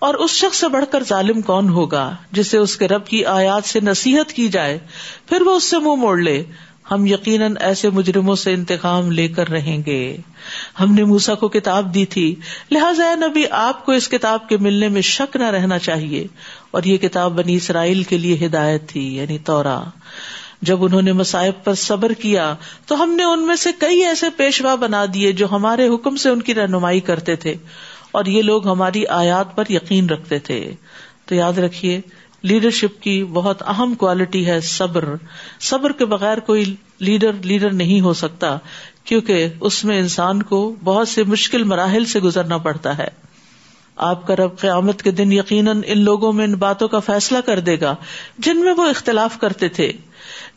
اور 0.00 0.14
اس 0.14 0.30
شخص 0.30 0.60
سے 0.60 0.68
بڑھ 0.68 0.84
کر 0.90 1.04
ظالم 1.04 1.40
کون 1.40 1.68
ہوگا 1.68 2.16
جسے 2.32 2.58
اس 2.58 2.76
کے 2.76 2.88
رب 2.88 3.06
کی 3.06 3.24
آیات 3.24 3.64
سے 3.64 3.80
نصیحت 3.80 4.32
کی 4.32 4.48
جائے؟ 4.48 4.78
پھر 5.28 5.42
وہ 5.42 5.56
اس 5.56 5.64
سے 5.64 5.78
منہ 5.78 5.94
موڑ 5.94 6.18
لے۔ 6.18 6.44
ہم 6.90 7.06
یقیناً 7.06 7.54
ایسے 7.60 7.90
مجرموں 7.90 8.36
سے 8.36 8.52
انتقام 8.52 9.10
لے 9.10 9.28
کر 9.28 9.48
رہیں 9.48 9.78
گے۔ 9.86 10.16
ہم 10.80 10.94
نے 10.94 11.04
موسا 11.04 11.34
کو 11.34 11.48
کتاب 11.48 11.94
دی 11.94 12.04
تھی۔ 12.04 12.34
لہٰذا 12.70 13.14
نبی، 13.14 13.44
آپ 13.50 13.86
کو 13.86 13.92
اس 13.92 14.08
کتاب 14.08 14.48
کے 14.48 14.56
ملنے 14.56 14.88
میں 14.88 15.00
شک 15.00 15.36
نہ 15.36 15.44
رہنا 15.44 15.78
چاہیے۔ 15.78 16.26
اور 16.70 16.82
یہ 16.82 16.96
کتاب 16.96 17.32
بنی 17.32 17.56
اسرائیل 17.56 18.02
کے 18.02 18.18
لیے 18.18 18.46
ہدایت 18.46 18.88
تھی 18.88 19.16
یعنی 19.16 19.38
تورا 19.38 19.82
جب 20.62 20.84
انہوں 20.84 21.02
نے 21.02 21.12
مسائب 21.12 21.64
پر 21.64 21.74
صبر 21.74 22.12
کیا، 22.12 22.54
تو 22.86 23.02
ہم 23.02 23.10
نے 23.10 23.24
ان 23.24 23.46
میں 23.46 23.56
سے 23.56 23.70
کئی 23.78 24.04
ایسے 24.04 24.26
پیشوا 24.36 24.74
بنا 24.74 25.04
دیے 25.14 25.32
جو 25.32 25.46
ہمارے 25.50 25.88
حکم 25.88 26.16
سے 26.16 26.28
ان 26.28 26.42
کی 26.42 26.54
رہنمائی 26.54 27.00
کرتے 27.00 27.36
تھے۔ 27.36 27.54
اور 28.12 28.24
یہ 28.24 28.42
لوگ 28.42 28.68
ہماری 28.68 29.06
آیات 29.06 29.56
پر 29.56 29.64
یقین 29.68 30.08
رکھتے 30.08 30.38
تھے۔ 30.38 30.74
تو 31.26 31.34
یاد 31.34 31.58
رکھیے 31.58 32.00
لیڈرشپ 32.42 33.02
کی 33.02 33.24
بہت 33.24 33.62
اہم 33.62 33.94
کوالٹی 33.94 34.46
ہے 34.46 34.60
صبر۔ 34.60 35.04
صبر 35.60 35.92
کے 35.92 36.04
بغیر 36.04 36.38
کوئی 36.38 36.74
لیڈر 36.98 37.32
لیڈر 37.32 37.72
نہیں 37.72 38.00
ہو 38.00 38.14
سکتا، 38.14 38.58
کیونکہ 39.04 39.46
اس 39.60 39.84
میں 39.84 39.98
انسان 39.98 40.42
کو 40.42 40.74
بہت 40.84 41.08
سے 41.08 41.24
مشکل 41.24 41.62
مراحل 41.62 42.04
سے 42.04 42.20
گزرنا 42.20 42.58
پڑتا 42.58 42.98
ہے۔ 42.98 43.08
آپ 43.96 44.26
کا 44.26 44.36
رب 44.36 44.58
قیامت 44.58 45.02
کے 45.02 45.10
دن 45.10 45.32
یقیناً 45.32 45.80
ان 45.86 45.98
لوگوں 45.98 46.32
میں 46.32 46.44
ان 46.44 46.54
باتوں 46.54 46.88
کا 46.88 46.98
فیصلہ 46.98 47.38
کر 47.38 47.60
دے 47.60 47.80
گا 47.80 47.94
جن 48.38 48.60
میں 48.60 48.72
وہ 48.76 48.86
اختلاف 48.86 49.38
کرتے 49.38 49.68
تھے۔ 49.68 49.92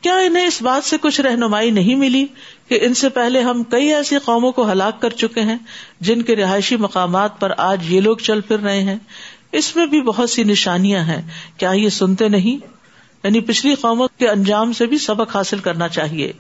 کیا 0.04 0.18
انہیں 0.18 0.48
اس 0.48 0.62
بات 0.62 0.84
سے 0.84 0.98
کچھ 1.02 1.22
رہنمائی 1.22 1.72
نہیں 1.72 1.96
ملی 1.96 2.26
کہ 2.70 2.80
ان 2.82 2.94
سے 2.94 3.10
پہلے 3.10 3.42
ہم 3.42 3.64
کئی 3.64 3.94
ایسی 3.94 4.16
قوموں 4.26 4.52
کو 4.52 4.72
ہلاک 4.72 5.02
کر 5.02 5.10
چکے 5.10 5.42
ہیں 5.42 5.58
جن 6.00 6.22
کے 6.22 6.36
رہائشی 6.36 6.76
مقامات 6.76 7.40
پر 7.40 7.52
آج 7.58 7.94
یہ 7.94 8.02
لوگ 8.02 8.18
چل 8.18 8.42
پھر 8.42 8.60
رہے 8.60 8.84
ہیں؟ 8.84 8.96
اس 9.52 9.76
میں 9.76 9.86
بھی 9.86 10.02
بہت 10.02 10.30
سی 10.30 10.44
نشانیاں 10.44 11.04
ہیں۔ 11.04 11.22
کیا 11.58 11.72
یہ 11.72 11.90
سنتے 11.90 12.30
نہیں؟ 12.30 12.66
یعنی 13.24 13.40
پچھلی 13.40 13.76
قوموں 13.76 14.08
کے 14.18 14.30
انجام 14.30 14.74
سے 14.74 14.86
بھی 14.86 14.98
سبق 14.98 15.36
حاصل 15.36 15.58
کرنا 15.58 15.88
چاہیے۔ 15.88 16.32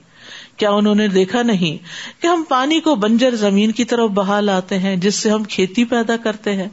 کیا 0.57 0.71
انہوں 0.71 0.95
نے 0.95 1.07
دیکھا 1.07 1.41
نہیں 1.41 1.77
کہ 2.21 2.27
ہم 2.27 2.43
پانی 2.49 2.79
کو 2.79 2.95
بنجر 2.95 3.35
زمین 3.35 3.71
کی 3.71 3.85
طرف 3.85 4.09
بہا 4.09 4.39
لاتے 4.39 4.79
ہیں 4.79 4.95
جس 4.95 5.15
سے 5.15 5.29
ہم 5.29 5.43
کھیتی 5.43 5.85
پیدا 5.85 6.17
کرتے 6.17 6.55
ہیں؟ 6.55 6.69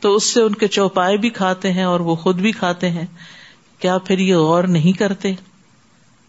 تو 0.00 0.14
اس 0.14 0.24
سے 0.24 0.42
ان 0.42 0.54
کے 0.54 0.68
چوپائے 0.68 1.16
بھی 1.16 1.30
کھاتے 1.30 1.72
ہیں 1.72 1.84
اور 1.84 2.00
وہ 2.00 2.14
خود 2.14 2.40
بھی 2.40 2.52
کھاتے 2.52 2.90
ہیں۔ 2.90 3.06
کیا 3.78 3.98
پھر 3.98 4.18
یہ 4.18 4.36
غور 4.36 4.64
نہیں 4.64 4.98
کرتے؟ 4.98 5.32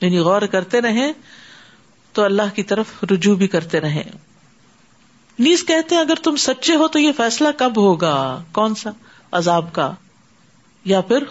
یعنی 0.01 0.19
غور 0.19 0.41
کرتے 0.41 0.81
رہے 0.81 1.11
تو 2.13 2.23
اللہ 2.23 2.55
کی 2.55 2.63
طرف 2.63 2.85
رجوع 3.11 3.35
بھی 3.35 3.47
کرتے 3.47 3.79
رہے 3.79 4.03
نیز 5.39 5.65
کہتے 5.65 5.95
ہیں 5.95 6.01
اگر 6.01 6.15
تم 6.15 6.35
سچے 6.35 6.75
ہو 6.75 6.87
تو 6.87 6.99
یہ 6.99 7.11
فیصلہ 7.17 7.47
کب 7.57 7.77
ہوگا؟ 7.77 8.43
کون 8.51 8.75
سا؟ 8.75 8.89
عذاب 9.31 9.73
کا۔ 9.73 9.93
یا 10.85 11.01
پھر 11.01 11.23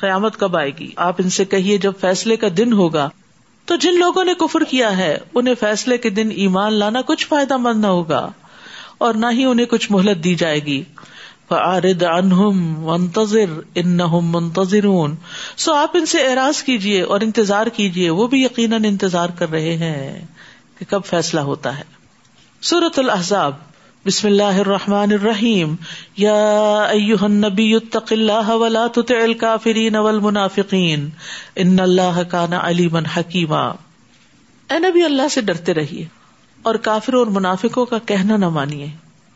قیامت 0.00 0.38
کب 0.38 0.56
آئے 0.56 0.70
گی؟ 0.78 0.90
آپ 0.96 1.14
ان 1.18 1.30
سے 1.30 1.44
کہیے 1.44 1.78
جب 1.78 1.92
فیصلے 2.00 2.36
کا 2.36 2.46
دن 2.56 2.72
ہوگا۔ 2.72 3.08
تو 3.64 3.76
جن 3.76 3.98
لوگوں 3.98 4.24
نے 4.24 4.34
کفر 4.34 4.64
کیا 4.64 4.96
ہے، 4.96 5.18
انہیں 5.34 5.54
فیصلے 5.54 5.98
کے 5.98 6.10
دن 6.10 6.28
ایمان 6.30 6.72
لانا 6.72 7.00
کچھ 7.06 7.26
فائدہ 7.26 7.56
مند 7.56 7.80
نہ 7.80 7.86
ہوگا 7.86 8.30
اور 8.98 9.14
نہ 9.14 9.26
ہی 9.32 9.44
انہیں 9.44 9.66
کچھ 9.66 9.92
مہلت 9.92 10.24
دی 10.24 10.34
جائے 10.34 10.58
گی۔ 10.58 10.82
منتظر 11.52 13.82
منتظر 14.12 14.86
سو 15.56 15.72
آپ 15.72 15.90
ان 15.94 16.06
سے 16.06 16.18
اعراض 16.18 16.62
کیجیے 16.62 17.02
اور 17.02 17.20
انتظار 17.20 17.66
کیجیے 17.66 18.10
وہ 18.10 18.26
بھی 18.26 18.44
یقیناً 18.44 18.84
انتظار 18.84 19.28
کر 19.38 19.50
رہے 19.50 19.76
ہیں 19.76 20.26
کہ 20.78 20.90
کب 20.90 21.04
فیصلہ 21.04 21.40
ہوتا 21.40 21.78
ہے۔ 21.78 21.82
سورت 22.62 22.98
الحضاب 22.98 23.54
بسم 24.06 24.28
اللہ 24.28 24.42
الرحمن 24.42 25.04
الرحیم۔ 25.12 25.74
یا 26.16 26.82
ایوہ 26.82 27.24
النبی 27.24 27.74
اتق 27.74 28.04
اللہ 28.10 28.50
ولا 28.50 28.86
تطع 28.86 29.22
الكافرین 29.22 29.96
والمنافقین۔ 29.96 31.08
ان 31.56 31.80
اللہ 31.80 32.20
کان 32.30 32.52
علیما 32.52 33.00
حکیما۔ 33.16 33.72
اے 34.70 34.78
نبی، 34.78 35.02
اللہ 35.02 35.22
سے 35.30 35.40
ڈرتے 35.40 35.74
رہیے 35.74 36.04
اور 36.62 36.74
کافروں 36.74 37.18
اور 37.18 37.26
منافقوں 37.26 37.86
کا 37.86 37.98
کہنا 37.98 38.36
نہ 38.36 38.48
مانیے 38.48 38.86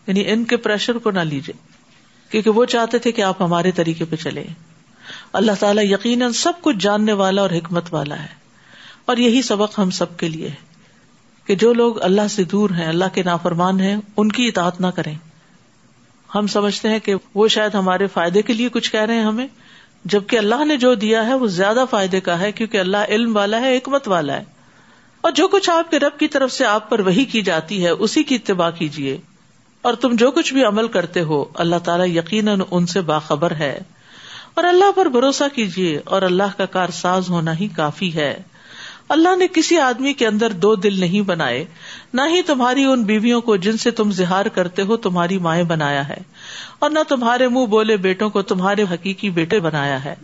یعنی 0.07 0.25
ان 0.27 0.45
کے 0.45 0.57
پریشر 0.57 0.99
کو 0.99 1.11
نہ 1.11 1.21
لیجیے 1.21 1.76
کیونکہ 2.31 2.51
وہ 2.51 2.65
چاہتے 2.65 2.99
تھے 2.99 3.13
کہ 3.13 3.23
آپ 3.23 3.43
ہمارے 3.43 3.71
طریقے 3.71 4.05
پہ 4.05 4.17
چلے۔ 4.17 4.45
اللہ 5.33 5.53
تعالیٰ 5.61 5.85
یقیناً 5.85 6.33
سب 6.33 6.53
کچھ 6.61 6.77
جاننے 6.81 7.13
والا 7.13 7.43
اور 7.43 7.51
حکمت 7.51 7.85
والا 7.91 8.23
ہے۔ 8.23 8.47
اور 9.05 9.17
یہی 9.17 9.43
سبق 9.43 9.79
ہم 9.79 9.91
سب 9.91 10.17
کے 10.17 10.29
لیے 10.29 10.49
ہے 10.49 10.55
کہ 11.47 11.55
جو 11.55 11.73
لوگ 11.73 12.03
اللہ 12.03 12.29
سے 12.31 12.45
دور 12.45 12.71
ہیں، 12.71 12.87
اللہ 12.87 13.05
کے 13.15 13.23
نافرمان 13.23 13.81
ہیں، 13.81 13.97
ان 14.17 14.29
کی 14.29 14.49
اطاعت 14.49 14.81
نہ 14.81 14.87
کریں۔ 14.87 15.15
ہم 16.35 16.47
سمجھتے 16.47 16.89
ہیں 16.89 16.99
کہ 16.99 17.15
وہ 17.35 17.49
شاید 17.49 17.75
ہمارے 17.75 18.07
فائدے 18.07 18.43
کے 18.43 18.53
لیے 18.53 18.69
کچھ 18.69 18.93
کہہ 18.93 19.01
رہے 19.01 19.15
ہیں 19.15 19.25
ہمیں، 19.25 19.47
جبکہ 20.05 20.39
اللہ 20.39 20.65
نے 20.65 20.77
جو 20.77 20.95
دیا 20.95 21.27
ہے 21.27 21.35
وہ 21.35 21.47
زیادہ 21.47 21.85
فائدے 21.91 22.21
کا 22.21 22.41
ہے، 22.41 22.53
کیونکہ 22.53 22.81
اللہ 22.81 22.97
علم 23.09 23.37
والا 23.37 23.61
ہے، 23.61 23.77
حکمت 23.77 24.09
والا 24.09 24.37
ہے۔ 24.37 24.45
اور 25.21 25.33
جو 25.33 25.49
کچھ 25.49 25.71
آپ 25.71 25.91
کے 25.91 25.99
رب 25.99 26.19
کی 26.19 26.29
طرف 26.29 26.53
سے 26.53 26.65
آپ 26.65 26.91
پر 26.91 27.01
وہی 27.01 27.25
کی 27.25 27.43
جاتی 27.43 27.85
ہے، 27.85 27.91
اسی 27.91 28.23
کی 28.23 28.35
اتباع 28.35 28.71
کیجیے 28.71 29.19
اور 29.87 29.95
تم 29.95 30.13
جو 30.13 30.31
کچھ 30.31 30.55
بھی 30.55 30.65
عمل 30.65 30.89
کرتے 30.89 31.21
ہو، 31.21 31.45
اللہ 31.55 31.77
تعالیٰ 31.85 32.07
یقیناً 32.09 32.61
ان 32.71 32.87
سے 32.87 33.01
باخبر 33.01 33.51
ہے۔ 33.51 33.79
اور 34.55 34.65
اللہ 34.65 34.93
پر 34.93 35.07
بھروسہ 35.07 35.45
کیجیے 35.55 36.01
اور 36.05 36.23
اللہ 36.23 36.57
کا 36.57 36.67
کار 36.67 36.89
ساز 36.89 37.29
ہونا 37.29 37.59
ہی 37.59 37.69
کافی 37.69 38.15
ہے۔ 38.15 38.43
اللہ 39.09 39.37
نے 39.37 39.47
کسی 39.55 39.79
آدمی 39.79 40.13
کے 40.13 40.27
اندر 40.27 40.51
دو 40.51 40.75
دل 40.75 41.01
نہیں 41.01 41.21
بنائے، 41.21 41.65
نہ 42.15 42.21
ہی 42.31 42.43
تمہاری 42.43 42.85
ان 42.85 43.03
بیویوں 43.03 43.41
کو 43.41 43.57
جن 43.57 43.77
سے 43.77 43.91
تم 43.91 44.11
زہار 44.11 44.47
کرتے 44.47 44.83
ہو، 44.83 44.97
تمہاری 44.97 45.39
مائیں 45.39 45.65
بنایا 45.65 46.09
ہے۔ 46.09 46.19
اور 46.79 46.91
نہ 46.91 46.99
تمہارے 47.09 47.49
منہ 47.49 47.67
بولے 47.67 47.97
بیٹوں 47.97 48.31
کو 48.31 48.43
تمہارے 48.43 48.83
حقیقی 48.83 49.31
بیٹے 49.31 49.61
بنایا 49.61 50.05
ہے۔ 50.05 50.15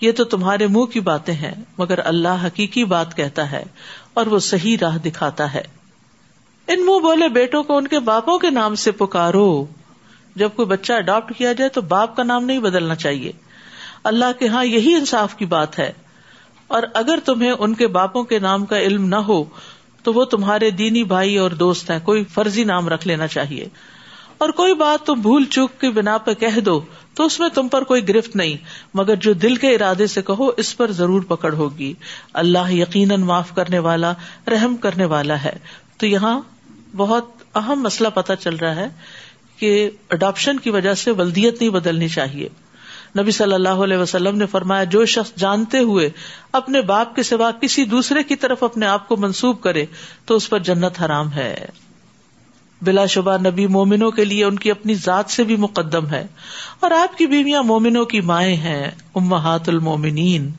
یہ 0.00 0.12
تو 0.12 0.24
تمہارے 0.24 0.66
منہ 0.66 0.84
کی 0.84 1.00
باتیں 1.00 1.34
ہیں، 1.34 1.54
مگر 1.78 2.06
اللہ 2.06 2.46
حقیقی 2.46 2.84
بات 2.84 3.16
کہتا 3.16 3.50
ہے 3.50 3.62
اور 4.14 4.26
وہ 4.26 4.38
صحیح 4.38 4.76
راہ 4.80 4.98
دکھاتا 4.98 5.54
ہے۔ 5.54 5.81
ان 6.68 6.86
منہ 6.86 6.98
بولے 6.98 7.28
بیٹوں 7.28 7.62
کو 7.62 7.76
ان 7.76 7.88
کے 7.88 7.98
باپوں 7.98 8.38
کے 8.38 8.50
نام 8.50 8.74
سے 8.74 8.90
پکارو۔ 8.90 9.66
جب 10.36 10.50
کوئی 10.56 10.66
بچہ 10.66 10.92
اڈاپٹ 10.92 11.36
کیا 11.36 11.52
جائے 11.52 11.68
تو 11.68 11.80
باپ 11.80 12.16
کا 12.16 12.22
نام 12.22 12.44
نہیں 12.44 12.58
بدلنا 12.58 12.94
چاہیے۔ 12.94 13.32
اللہ 14.04 14.24
کے 14.38 14.48
ہاں 14.48 14.64
یہی 14.64 14.94
انصاف 14.94 15.36
کی 15.36 15.44
بات 15.44 15.78
ہے۔ 15.78 15.92
اور 16.66 16.82
اگر 16.94 17.18
تمہیں 17.24 17.50
ان 17.50 17.74
کے 17.74 17.86
باپوں 17.86 18.24
کے 18.24 18.38
نام 18.38 18.66
کا 18.66 18.78
علم 18.78 19.06
نہ 19.06 19.16
ہو، 19.16 19.44
تو 20.02 20.12
وہ 20.12 20.24
تمہارے 20.24 20.70
دینی 20.70 21.04
بھائی 21.04 21.38
اور 21.38 21.50
دوست 21.50 21.90
ہیں۔ 21.90 21.98
کوئی 22.04 22.24
فرضی 22.24 22.64
نام 22.64 22.88
رکھ 22.88 23.06
لینا 23.06 23.26
چاہیے۔ 23.26 23.68
اور 24.38 24.50
کوئی 24.50 24.74
بات 24.74 25.06
تم 25.06 25.20
بھول 25.20 25.44
چوک 25.44 25.80
کی 25.80 25.88
بنا 25.88 26.18
پہ 26.18 26.34
کہہ 26.34 26.60
دو، 26.60 26.80
تو 27.14 27.26
اس 27.26 27.40
میں 27.40 27.48
تم 27.48 27.68
پر 27.68 27.84
کوئی 27.84 28.08
گرفت 28.08 28.36
نہیں۔ 28.36 28.56
مگر 28.94 29.16
جو 29.16 29.32
دل 29.32 29.56
کے 29.56 29.74
ارادے 29.74 30.06
سے 30.06 30.22
کہو، 30.22 30.50
اس 30.56 30.76
پر 30.76 30.92
ضرور 30.92 31.22
پکڑ 31.22 31.54
ہوگی۔ 31.54 31.94
اللہ 32.32 32.72
یقیناً 32.72 33.20
معاف 33.20 33.54
کرنے 33.54 33.78
والا، 33.78 34.12
رحم 34.46 34.76
کرنے 34.76 35.04
والا 35.04 35.42
ہے۔ 35.42 35.58
تو 36.02 36.06
یہاں 36.06 36.40
بہت 36.96 37.30
اہم 37.54 37.80
مسئلہ 37.80 38.08
پتا 38.08 38.36
چل 38.36 38.56
رہا 38.56 38.76
ہے 38.76 38.88
کہ 39.56 39.90
اڈاپشن 40.10 40.58
کی 40.58 40.70
وجہ 40.70 40.94
سے 40.94 41.10
ولدیت 41.10 41.60
نہیں 41.60 41.70
بدلنی 41.70 42.08
چاہیے۔ 42.08 42.48
نبی 43.18 43.30
صلی 43.30 43.52
اللہ 43.52 43.68
علیہ 43.68 43.96
وسلم 43.96 44.38
نے 44.38 44.46
فرمایا، 44.46 44.84
جو 44.84 45.04
شخص 45.04 45.38
جانتے 45.38 45.78
ہوئے 45.78 46.10
اپنے 46.52 46.80
باپ 46.80 47.14
کے 47.14 47.22
سوا 47.22 47.50
کسی 47.50 47.84
دوسرے 47.84 48.22
کی 48.22 48.36
طرف 48.36 48.62
اپنے 48.62 48.86
آپ 48.86 49.08
کو 49.08 49.16
منسوب 49.16 49.60
کرے، 49.60 49.86
تو 50.24 50.36
اس 50.36 50.50
پر 50.50 50.58
جنت 50.58 51.02
حرام 51.02 51.32
ہے۔ 51.32 51.66
بلا 52.82 53.06
شبہ 53.06 53.36
نبی 53.36 53.66
مومنوں 53.66 54.10
کے 54.10 54.24
لیے 54.24 54.44
ان 54.44 54.56
کی 54.56 54.70
اپنی 54.70 54.94
ذات 54.94 55.30
سے 55.30 55.44
بھی 55.44 55.56
مقدم 55.56 56.06
ہے۔ 56.06 56.26
اور 56.80 56.90
آپ 56.90 57.18
کی 57.18 57.26
بیویاں 57.26 57.62
مومنوں 57.62 58.04
کی 58.04 58.20
مائیں 58.20 58.56
ہیں، 58.56 58.90
امہات 59.14 59.68
المومنین۔ 59.68 60.50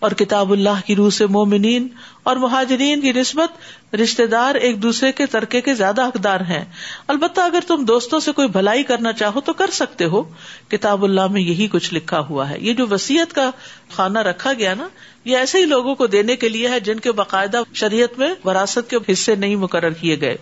اور 0.00 0.10
کتاب 0.10 0.52
اللہ 0.52 0.86
کی 0.86 0.96
روح 0.96 1.10
سے 1.10 1.26
مومنین 1.26 1.88
اور 2.22 2.36
مہاجرین 2.36 3.00
کی 3.00 3.12
نسبت 3.12 3.50
رشتے 3.94 4.26
دار 4.26 4.54
ایک 4.54 4.82
دوسرے 4.82 5.12
کے 5.12 5.26
ترکے 5.26 5.60
کے 5.60 5.74
زیادہ 5.74 6.06
حقدار 6.06 6.40
ہیں۔ 6.40 6.64
البتہ 7.08 7.40
اگر 7.40 7.58
تم 7.66 7.84
دوستوں 7.84 8.20
سے 8.20 8.32
کوئی 8.32 8.48
بھلائی 8.48 8.82
کرنا 8.82 9.12
چاہو 9.12 9.40
تو 9.40 9.52
کر 9.52 9.70
سکتے 9.70 10.04
ہو۔ 10.04 10.22
کتاب 10.68 11.04
اللہ 11.04 11.26
میں 11.26 11.40
یہی 11.40 11.68
کچھ 11.72 11.94
لکھا 11.94 12.20
ہوا 12.20 12.50
ہے۔ 12.50 12.58
یہ 12.60 12.72
جو 12.72 12.86
وسیعت 12.90 13.32
کا 13.32 13.50
خانہ 13.92 14.18
رکھا 14.18 14.52
گیا 14.52 14.74
نا، 14.74 14.88
یہ 15.24 15.36
ایسے 15.36 15.58
ہی 15.58 15.64
لوگوں 15.64 15.94
کو 15.94 16.06
دینے 16.06 16.36
کے 16.36 16.48
لیے 16.48 16.68
ہے 16.68 16.80
جن 16.80 17.00
کے 17.00 17.12
باقاعدہ 17.12 17.62
شریعت 17.74 18.18
میں 18.18 18.34
وراثت 18.44 18.90
کے 18.90 19.12
حصے 19.12 19.34
نہیں 19.34 19.56
مقرر 19.56 19.90
کیے 19.90 20.20
گئے۔ 20.20 20.36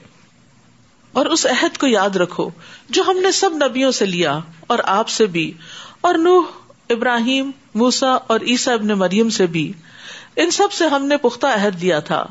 اور 1.13 1.27
اس 1.27 1.47
عہد 1.47 1.79
کو 1.79 1.87
یاد 1.87 2.17
رکھو 2.17 2.51
جو 2.89 3.03
ہم 3.07 3.19
نے 3.19 3.33
سب 3.33 3.51
نبیوں 3.53 3.91
سے 3.91 4.07
لیا 4.07 4.39
اور 4.61 4.79
آپ 4.85 5.09
سے 5.09 5.27
بھی۔ 5.27 5.53
اور 6.01 6.15
نوح 6.15 6.43
ابراہیم 6.89 7.51
موسا 7.75 8.17
اور 8.27 8.41
عیسا 8.41 8.73
ابن 8.73 8.89
مریم 8.89 9.31
سے 9.31 9.47
بھی۔ 9.47 9.73
ان 10.37 10.51
سب 10.51 10.73
سے 10.73 10.87
ہم 10.87 11.07
نے 11.07 11.17
پختہ 11.17 11.47
عہد 11.47 11.81
دیا 11.81 11.99
تھا، 12.01 12.27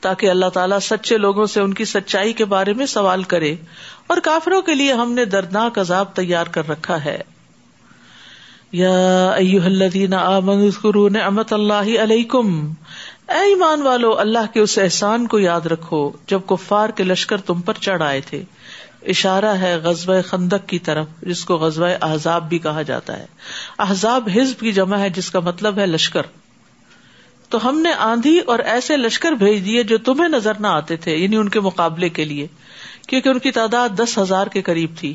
تاکہ 0.00 0.30
اللہ 0.30 0.48
تعالیٰ 0.54 0.78
سچے 0.82 1.18
لوگوں 1.18 1.46
سے 1.46 1.60
ان 1.60 1.74
کی 1.74 1.84
سچائی 1.84 2.32
کے 2.32 2.44
بارے 2.44 2.72
میں 2.72 2.86
سوال 2.86 3.22
کرے، 3.22 3.54
اور 4.06 4.18
کافروں 4.18 4.62
کے 4.62 4.74
لیے 4.74 4.92
ہم 4.92 5.12
نے 5.12 5.24
دردناک 5.24 5.78
عذاب 5.78 6.14
تیار 6.14 6.46
کر 6.46 6.68
رکھا 6.68 7.04
ہے۔ 7.04 7.18
یا 8.72 9.30
الذین 9.32 10.14
آمنوا 10.14 10.66
اذکروا 10.66 11.08
نعمت 11.08 11.52
اللہ 11.52 11.88
علیکم۔ 12.02 12.72
اے 13.28 13.48
ایمان 13.48 13.82
والو، 13.82 14.18
اللہ 14.18 14.52
کے 14.54 14.60
اس 14.60 14.78
احسان 14.78 15.26
کو 15.26 15.38
یاد 15.38 15.66
رکھو، 15.66 16.10
جب 16.26 16.40
کفار 16.46 16.88
کے 16.88 17.04
لشکر 17.04 17.40
تم 17.40 17.60
پر 17.60 17.74
چڑھ 17.80 18.02
آئے 18.02 18.20
تھے۔ 18.20 18.42
اشارہ 19.02 19.44
ہے 19.44 19.76
غزب 19.76 20.12
خندق 20.26 20.68
کی 20.68 20.78
طرف، 20.78 21.06
جس 21.22 21.44
کو 21.44 21.56
غزب 21.56 21.84
احزاب 22.02 22.48
بھی 22.48 22.58
کہا 22.58 22.82
جاتا 22.82 23.18
ہے۔ 23.18 23.26
احزاب 23.78 24.28
حزب 24.34 24.60
کی 24.60 24.72
جمع 24.72 24.98
ہے، 24.98 25.10
جس 25.10 25.30
کا 25.30 25.40
مطلب 25.40 25.78
ہے 25.78 25.86
لشکر۔ 25.86 26.22
تو 27.48 27.68
ہم 27.68 27.80
نے 27.80 27.92
آندھی 27.92 28.38
اور 28.38 28.58
ایسے 28.58 28.96
لشکر 28.96 29.32
بھیج 29.32 29.64
دیے 29.64 29.82
جو 29.82 29.98
تمہیں 29.98 30.28
نظر 30.28 30.54
نہ 30.60 30.66
آتے 30.66 30.96
تھے 30.96 31.16
یعنی 31.16 31.36
ان 31.36 31.48
کے 31.48 31.60
مقابلے 31.60 32.08
کے 32.08 32.24
لیے، 32.24 32.46
کیونکہ 33.08 33.28
ان 33.28 33.38
کی 33.38 33.50
تعداد 33.50 33.88
دس 33.88 34.18
ہزار 34.18 34.46
کے 34.46 34.62
قریب 34.62 34.90
تھی۔ 34.98 35.14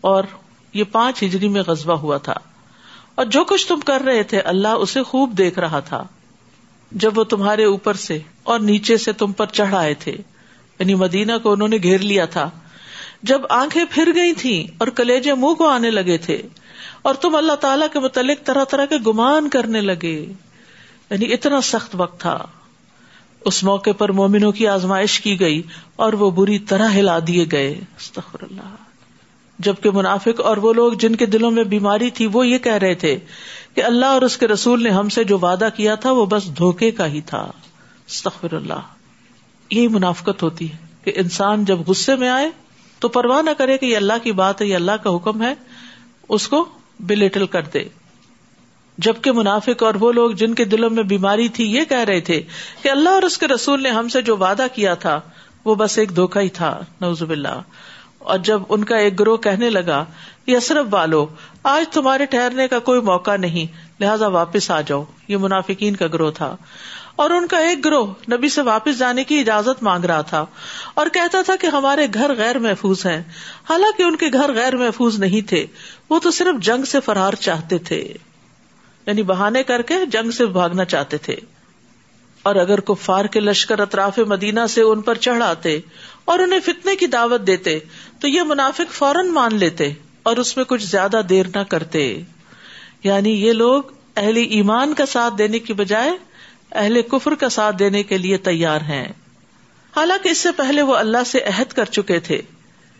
اور 0.00 0.24
یہ 0.72 0.84
پانچ 0.92 1.22
ہجری 1.22 1.48
میں 1.48 1.62
غزبہ 1.66 1.94
ہوا 1.94 2.16
تھا۔ 2.16 2.34
اور 3.14 3.24
جو 3.24 3.44
کچھ 3.44 3.68
تم 3.68 3.80
کر 3.80 4.00
رہے 4.00 4.22
تھے، 4.22 4.40
اللہ 4.40 4.68
اسے 4.68 5.02
خوب 5.02 5.38
دیکھ 5.38 5.58
رہا 5.58 5.80
تھا۔ 5.80 6.06
جب 6.92 7.18
وہ 7.18 7.24
تمہارے 7.24 7.64
اوپر 7.64 7.94
سے 7.94 8.18
اور 8.42 8.60
نیچے 8.60 8.96
سے 8.96 9.12
تم 9.12 9.32
پر 9.32 9.46
چڑھ 9.46 9.74
آئے 9.74 9.94
تھے 9.94 10.12
یعنی 10.78 10.94
مدینہ 10.94 11.32
کو 11.42 11.52
انہوں 11.52 11.68
نے 11.68 11.76
گھیر 11.76 11.98
لیا 11.98 12.24
تھا 12.24 12.50
جب 13.24 13.40
آنکھیں 13.50 13.84
پھر 13.90 14.12
گئی 14.14 14.32
تھی 14.34 14.66
اور 14.78 14.88
کلیجے 14.88 15.34
منہ 15.34 15.54
کو 15.54 15.68
آنے 15.68 15.90
لگے 15.90 16.18
تھے 16.18 16.42
اور 17.02 17.14
تم 17.14 17.34
اللہ 17.34 17.52
تعالی 17.52 17.84
کے 17.92 18.00
متعلق 18.00 18.46
طرح 18.46 18.64
طرح 18.64 18.86
کے 18.86 18.96
گمان 19.06 19.48
کرنے 19.48 19.80
لگے 19.80 20.32
یعنی 21.10 21.32
اتنا 21.32 21.60
سخت 21.60 21.90
وقت 21.94 22.20
تھا۔ 22.20 22.46
اس 23.44 23.64
موقع 23.64 23.90
پر 23.98 24.12
مومنوں 24.12 24.52
کی 24.52 24.66
آزمائش 24.66 25.20
کی 25.20 25.40
گئی 25.40 25.62
اور 25.96 26.12
وہ 26.12 26.30
بری 26.30 26.58
طرح 26.58 26.88
ہلا 26.88 27.18
دیے 27.26 27.46
گئے۔ 27.52 27.80
اللہ۔ 28.16 28.74
جبکہ 29.58 29.90
منافق 29.90 30.40
اور 30.40 30.56
وہ 30.56 30.72
لوگ 30.72 30.92
جن 30.92 31.16
کے 31.16 31.26
دلوں 31.26 31.50
میں 31.50 31.64
بیماری 31.64 32.10
تھی، 32.10 32.26
وہ 32.32 32.46
یہ 32.46 32.58
کہہ 32.58 32.72
رہے 32.72 32.94
تھے 32.94 33.18
کہ 33.74 33.84
اللہ 33.84 34.06
اور 34.06 34.22
اس 34.22 34.36
کے 34.36 34.48
رسول 34.48 34.82
نے 34.82 34.90
ہم 34.90 35.08
سے 35.08 35.24
جو 35.24 35.38
وعدہ 35.38 35.68
کیا 35.76 35.94
تھا، 35.94 36.12
وہ 36.12 36.26
بس 36.26 36.58
دھوکے 36.58 36.90
کا 36.90 37.06
ہی 37.06 37.20
تھا۔ 37.20 37.50
استغفر 38.08 38.52
اللہ۔ 38.52 38.80
یہی 39.70 39.88
منافقت 39.88 40.42
ہوتی 40.42 40.72
ہے 40.72 40.76
کہ 41.04 41.12
انسان 41.16 41.64
جب 41.64 41.78
غصے 41.78 42.16
میں 42.16 42.28
آئے 42.28 42.50
تو 43.04 43.08
پرواہ 43.08 43.42
نہ 43.42 43.50
کرے 43.58 43.78
کہ 43.78 43.86
یہ 43.86 43.96
اللہ 43.96 44.12
کی 44.22 44.32
بات 44.32 44.60
ہے، 44.60 44.66
یہ 44.66 44.74
اللہ 44.74 44.92
کا 44.92 45.16
حکم 45.16 45.42
ہے، 45.42 45.54
اس 46.28 46.48
کو 46.48 46.68
بلیٹل 47.00 47.46
کر 47.46 47.62
دے۔ 47.62 47.84
جبکہ 48.98 49.32
منافق 49.32 49.82
اور 49.82 49.94
وہ 49.94 50.12
لوگ 50.12 50.30
جن 50.30 50.54
کے 50.54 50.64
دلوں 50.64 50.90
میں 50.90 51.02
بیماری 51.02 51.48
تھی، 51.48 51.74
یہ 51.74 51.84
کہہ 51.88 51.98
رہے 51.98 52.20
تھے 52.20 52.42
کہ 52.82 52.88
اللہ 52.88 53.08
اور 53.08 53.22
اس 53.22 53.38
کے 53.38 53.48
رسول 53.48 53.82
نے 53.82 53.90
ہم 53.90 54.08
سے 54.08 54.22
جو 54.22 54.36
وعدہ 54.36 54.66
کیا 54.74 54.94
تھا، 54.94 55.20
وہ 55.64 55.74
بس 55.74 55.98
ایک 55.98 56.16
دھوکا 56.16 56.40
ہی 56.40 56.48
تھا۔ 56.48 56.80
نوزب 57.00 57.30
اللہ 57.30 57.60
اور 58.18 58.38
جب 58.38 58.62
ان 58.68 58.84
کا 58.84 58.96
ایک 58.96 59.20
گروہ 59.20 59.36
کہنے 59.36 59.70
لگا 59.70 60.04
یہ 60.46 60.56
اصرف 60.56 60.86
والو، 60.90 61.26
آج 61.62 61.92
تمہارے 61.92 62.24
ٹھہرنے 62.26 62.68
کا 62.68 62.78
کوئی 62.78 63.00
موقع 63.00 63.36
نہیں، 63.36 63.76
لہٰذا 64.00 64.26
واپس 64.26 64.70
آ 64.70 64.80
جاؤ۔ 64.80 65.04
یہ 65.28 65.36
منافقین 65.36 65.96
کا 65.96 66.06
گروہ 66.06 66.30
تھا۔ 66.30 66.56
اور 67.16 67.30
ان 67.30 67.46
کا 67.46 67.58
ایک 67.58 67.84
گروہ 67.84 68.06
نبی 68.06 68.48
سے 68.48 68.62
واپس 68.62 68.98
جانے 68.98 69.24
کی 69.24 69.38
اجازت 69.38 69.82
مانگ 69.82 70.04
رہا 70.04 70.20
تھا 70.20 70.46
اور 70.94 71.06
کہتا 71.06 71.42
تھا 71.42 71.56
کہ 71.56 71.66
ہمارے 71.66 72.06
گھر 72.14 72.34
غیر 72.34 72.58
محفوظ 72.58 73.06
ہیں۔ 73.06 73.22
حالانکہ 73.70 74.02
ان 74.02 74.16
کے 74.16 74.26
گھر 74.32 74.52
غیر 74.52 74.76
محفوظ 74.76 75.18
نہیں 75.18 75.48
تھے، 75.48 75.66
وہ 76.10 76.18
تو 76.18 76.30
صرف 76.30 76.62
جنگ 76.62 76.84
سے 76.84 77.00
فرار 77.00 77.32
چاہتے 77.32 77.78
تھے۔ 77.78 78.12
یعنی 79.06 79.22
بہانے 79.22 79.62
کر 79.62 79.82
کے 79.82 79.94
جنگ 80.06 80.30
سے 80.30 80.46
بھاگنا 80.46 80.84
چاہتے 80.84 81.16
تھے۔ 81.16 81.36
اور 82.42 82.56
اگر 82.56 82.80
کفار 82.80 83.24
کے 83.24 83.40
لشکر 83.40 83.78
اطراف 83.78 84.18
مدینہ 84.18 84.60
سے 84.68 84.82
ان 84.82 85.02
پر 85.02 85.14
چڑھ 85.14 85.42
آتے 85.42 85.80
اور 86.24 86.38
انہیں 86.38 86.60
فتنے 86.60 86.96
کی 86.96 87.06
دعوت 87.06 87.46
دیتے، 87.46 87.78
تو 88.20 88.28
یہ 88.28 88.42
منافق 88.42 88.92
فوراً 88.92 89.26
مان 89.26 89.54
لیتے 89.54 89.92
اور 90.22 90.36
اس 90.36 90.56
میں 90.56 90.64
کچھ 90.64 90.84
زیادہ 90.84 91.20
دیر 91.28 91.46
نہ 91.54 91.62
کرتے۔ 91.68 92.22
یعنی 93.04 93.30
یہ 93.30 93.52
لوگ 93.52 93.82
اہل 94.16 94.36
ایمان 94.36 94.94
کا 94.94 95.06
ساتھ 95.06 95.34
دینے 95.38 95.58
کی 95.58 95.72
بجائے 95.72 96.10
اہل 96.74 97.02
کفر 97.02 97.34
کا 97.34 97.48
ساتھ 97.48 97.76
دینے 97.76 98.02
کے 98.02 98.18
لیے 98.18 98.36
تیار 98.36 98.80
ہیں۔ 98.80 99.08
حالانکہ 99.96 100.28
اس 100.28 100.38
سے 100.38 100.48
پہلے 100.56 100.82
وہ 100.82 100.96
اللہ 100.96 101.24
سے 101.26 101.38
عہد 101.38 101.72
کر 101.72 101.84
چکے 101.84 102.20
تھے 102.20 102.42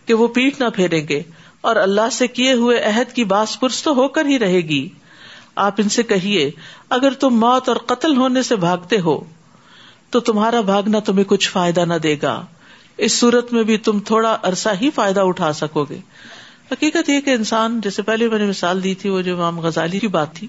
کہ 0.06 0.14
وہ 0.14 0.28
پیٹ 0.28 0.60
نہ 0.60 0.64
پھیریں 0.74 1.08
گے 1.08 1.22
اور 1.60 1.76
اللہ 1.76 2.10
سے 2.12 2.26
کیے 2.26 2.52
ہوئے 2.52 2.80
عہد 2.80 3.12
کی 3.12 3.24
باس 3.24 3.60
پرس 3.60 3.82
تو 3.82 3.92
ہو 3.92 4.08
کر 4.08 4.24
ہی 4.24 4.38
رہے 4.38 4.60
گی۔ 4.60 4.88
آپ 5.54 5.74
ان 5.78 5.88
سے 5.88 6.02
کہیے، 6.02 6.50
اگر 6.90 7.12
تم 7.12 7.28
موت 7.28 7.68
اور 7.68 7.76
قتل 7.76 8.16
ہونے 8.16 8.42
سے 8.42 8.56
بھاگتے 8.56 9.00
ہو، 9.00 9.24
تو 10.10 10.20
تمہارا 10.20 10.60
بھاگنا 10.60 10.98
تمہیں 10.98 11.24
کچھ 11.24 11.50
فائدہ 11.50 11.80
نہ 11.80 11.94
دے 11.94 12.16
گا۔ 12.22 12.46
اس 12.96 13.12
صورت 13.12 13.52
میں 13.52 13.62
بھی 13.62 13.76
تم 13.76 14.00
تھوڑا 14.00 14.38
عرصہ 14.42 14.68
ہی 14.80 14.90
فائدہ 14.94 15.20
اٹھا 15.20 15.52
سکو 15.52 15.84
گے۔ 15.84 15.98
حقیقت 16.72 17.08
یہ 17.08 17.20
کہ 17.20 17.30
انسان، 17.30 17.80
جیسے 17.80 18.02
پہلے 18.02 18.28
میں 18.28 18.38
نے 18.38 18.46
مثال 18.46 18.84
دی 18.84 18.94
تھی، 18.94 19.10
وہ 19.10 19.20
جو 19.20 19.36
امام 19.36 19.60
غزالی 19.60 19.98
کی 19.98 20.08
بات 20.08 20.34
تھی 20.34 20.46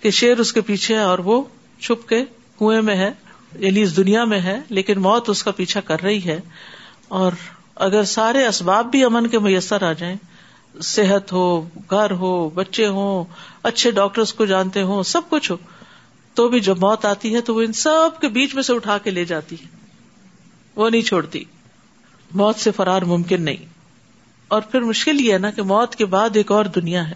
کہ 0.00 0.10
شیر 0.10 0.38
اس 0.38 0.52
کے 0.52 0.60
پیچھے 0.60 0.94
ہے 0.94 1.00
اور 1.00 1.18
وہ 1.18 1.42
چھپ 1.80 2.08
کے 2.08 2.24
کنویں 2.58 2.82
میں 2.82 2.96
ہے 2.96 3.10
یعنی 3.58 3.82
اس 3.82 3.96
دنیا 3.96 4.24
میں 4.24 4.40
ہے، 4.40 4.60
لیکن 4.68 5.00
موت 5.00 5.30
اس 5.30 5.44
کا 5.44 5.50
پیچھا 5.50 5.80
کر 5.80 6.02
رہی 6.02 6.24
ہے۔ 6.24 6.40
اور 7.08 7.32
اگر 7.74 8.04
سارے 8.04 8.46
اسباب 8.46 8.90
بھی 8.90 9.04
امن 9.04 9.26
کے 9.26 9.38
میسر 9.38 9.82
آ 9.82 9.92
جائیں، 9.92 10.16
صحت 10.82 11.32
ہو، 11.32 11.68
گھر 11.90 12.10
ہو، 12.10 12.48
بچے 12.48 12.86
ہوں، 12.86 13.24
اچھے 13.62 13.90
ڈاکٹرس 13.90 14.32
کو 14.32 14.44
جانتے 14.44 14.82
ہوں، 14.82 15.02
سب 15.02 15.20
کچھ 15.28 15.50
ہو، 15.50 15.56
تو 16.34 16.48
بھی 16.48 16.60
جب 16.60 16.78
موت 16.78 17.04
آتی 17.04 17.34
ہے 17.34 17.40
تو 17.40 17.54
وہ 17.54 17.62
ان 17.62 17.72
سب 17.72 18.20
کے 18.20 18.28
بیچ 18.28 18.54
میں 18.54 18.62
سے 18.62 18.74
اٹھا 18.74 18.98
کے 18.98 19.10
لے 19.10 19.24
جاتی 19.24 19.56
ہے۔ 19.56 19.76
وہ 20.76 20.90
نہیں 20.90 21.02
چھوڑتی۔ 21.02 21.44
موت 22.34 22.56
سے 22.56 22.70
فرار 22.70 23.02
ممکن 23.02 23.42
نہیں۔ 23.42 23.66
اور 24.48 24.60
پھر 24.60 24.80
مشکل 24.80 25.20
یہ 25.20 25.32
ہے 25.32 25.38
نا 25.38 25.50
کہ 25.50 25.62
موت 25.62 25.96
کے 25.96 26.04
بعد 26.04 26.30
ایک 26.34 26.50
اور 26.50 26.64
دنیا 26.64 27.08
ہے۔ 27.08 27.14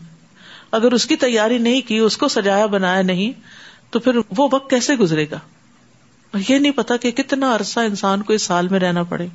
اگر 0.70 0.92
اس 0.92 1.06
کی 1.06 1.16
تیاری 1.16 1.58
نہیں 1.58 1.80
کی، 1.80 1.98
اس 1.98 2.16
کو 2.16 2.28
سجایا 2.28 2.66
بنایا 2.66 3.02
نہیں 3.02 3.32
تو 3.90 3.98
پھر 3.98 4.18
وہ 4.36 4.48
وقت 4.52 4.70
کیسے 4.70 4.94
گزرے 4.94 5.26
گا؟ 5.30 5.38
یہ 6.48 6.58
نہیں 6.58 6.72
پتا 6.72 6.96
کہ 6.96 7.10
کتنا 7.10 7.54
عرصہ 7.54 7.80
انسان 7.80 8.22
کو 8.22 8.32
اس 8.32 8.42
سال 8.42 8.68
میں 8.68 8.80
رہنا 8.80 9.02
پڑے۔ 9.02 9.26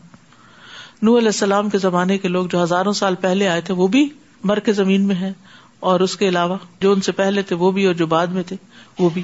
نو 1.02 1.18
علیہ 1.18 1.28
السلام 1.28 1.70
کے 1.70 1.78
زمانے 1.78 2.18
کے 2.18 2.28
لوگ 2.28 2.46
جو 2.46 2.63
ہزاروں 2.63 2.94
سال 2.94 3.16
پہلے 3.16 3.48
آئے 3.48 3.62
تھے، 3.62 3.74
وہ 3.74 3.88
بھی 3.88 4.10
مر 4.44 4.60
کے 4.60 4.74
زمین 4.74 5.02
میں 5.02 5.16
ہے 5.16 5.34
اور 5.80 6.00
اس 6.00 6.18
کے 6.18 6.28
علاوہ 6.28 6.58
جو 6.80 6.92
ان 6.92 7.02
سے 7.02 7.12
پہلے 7.12 7.42
تھے، 7.42 7.56
وہ 7.56 7.72
بھی 7.72 7.86
اور 7.86 7.94
جو 7.94 8.08
بعد 8.08 8.28
میں 8.28 8.44
تھے، 8.44 8.56
وہ 9.00 9.10
بھی۔ 9.10 9.24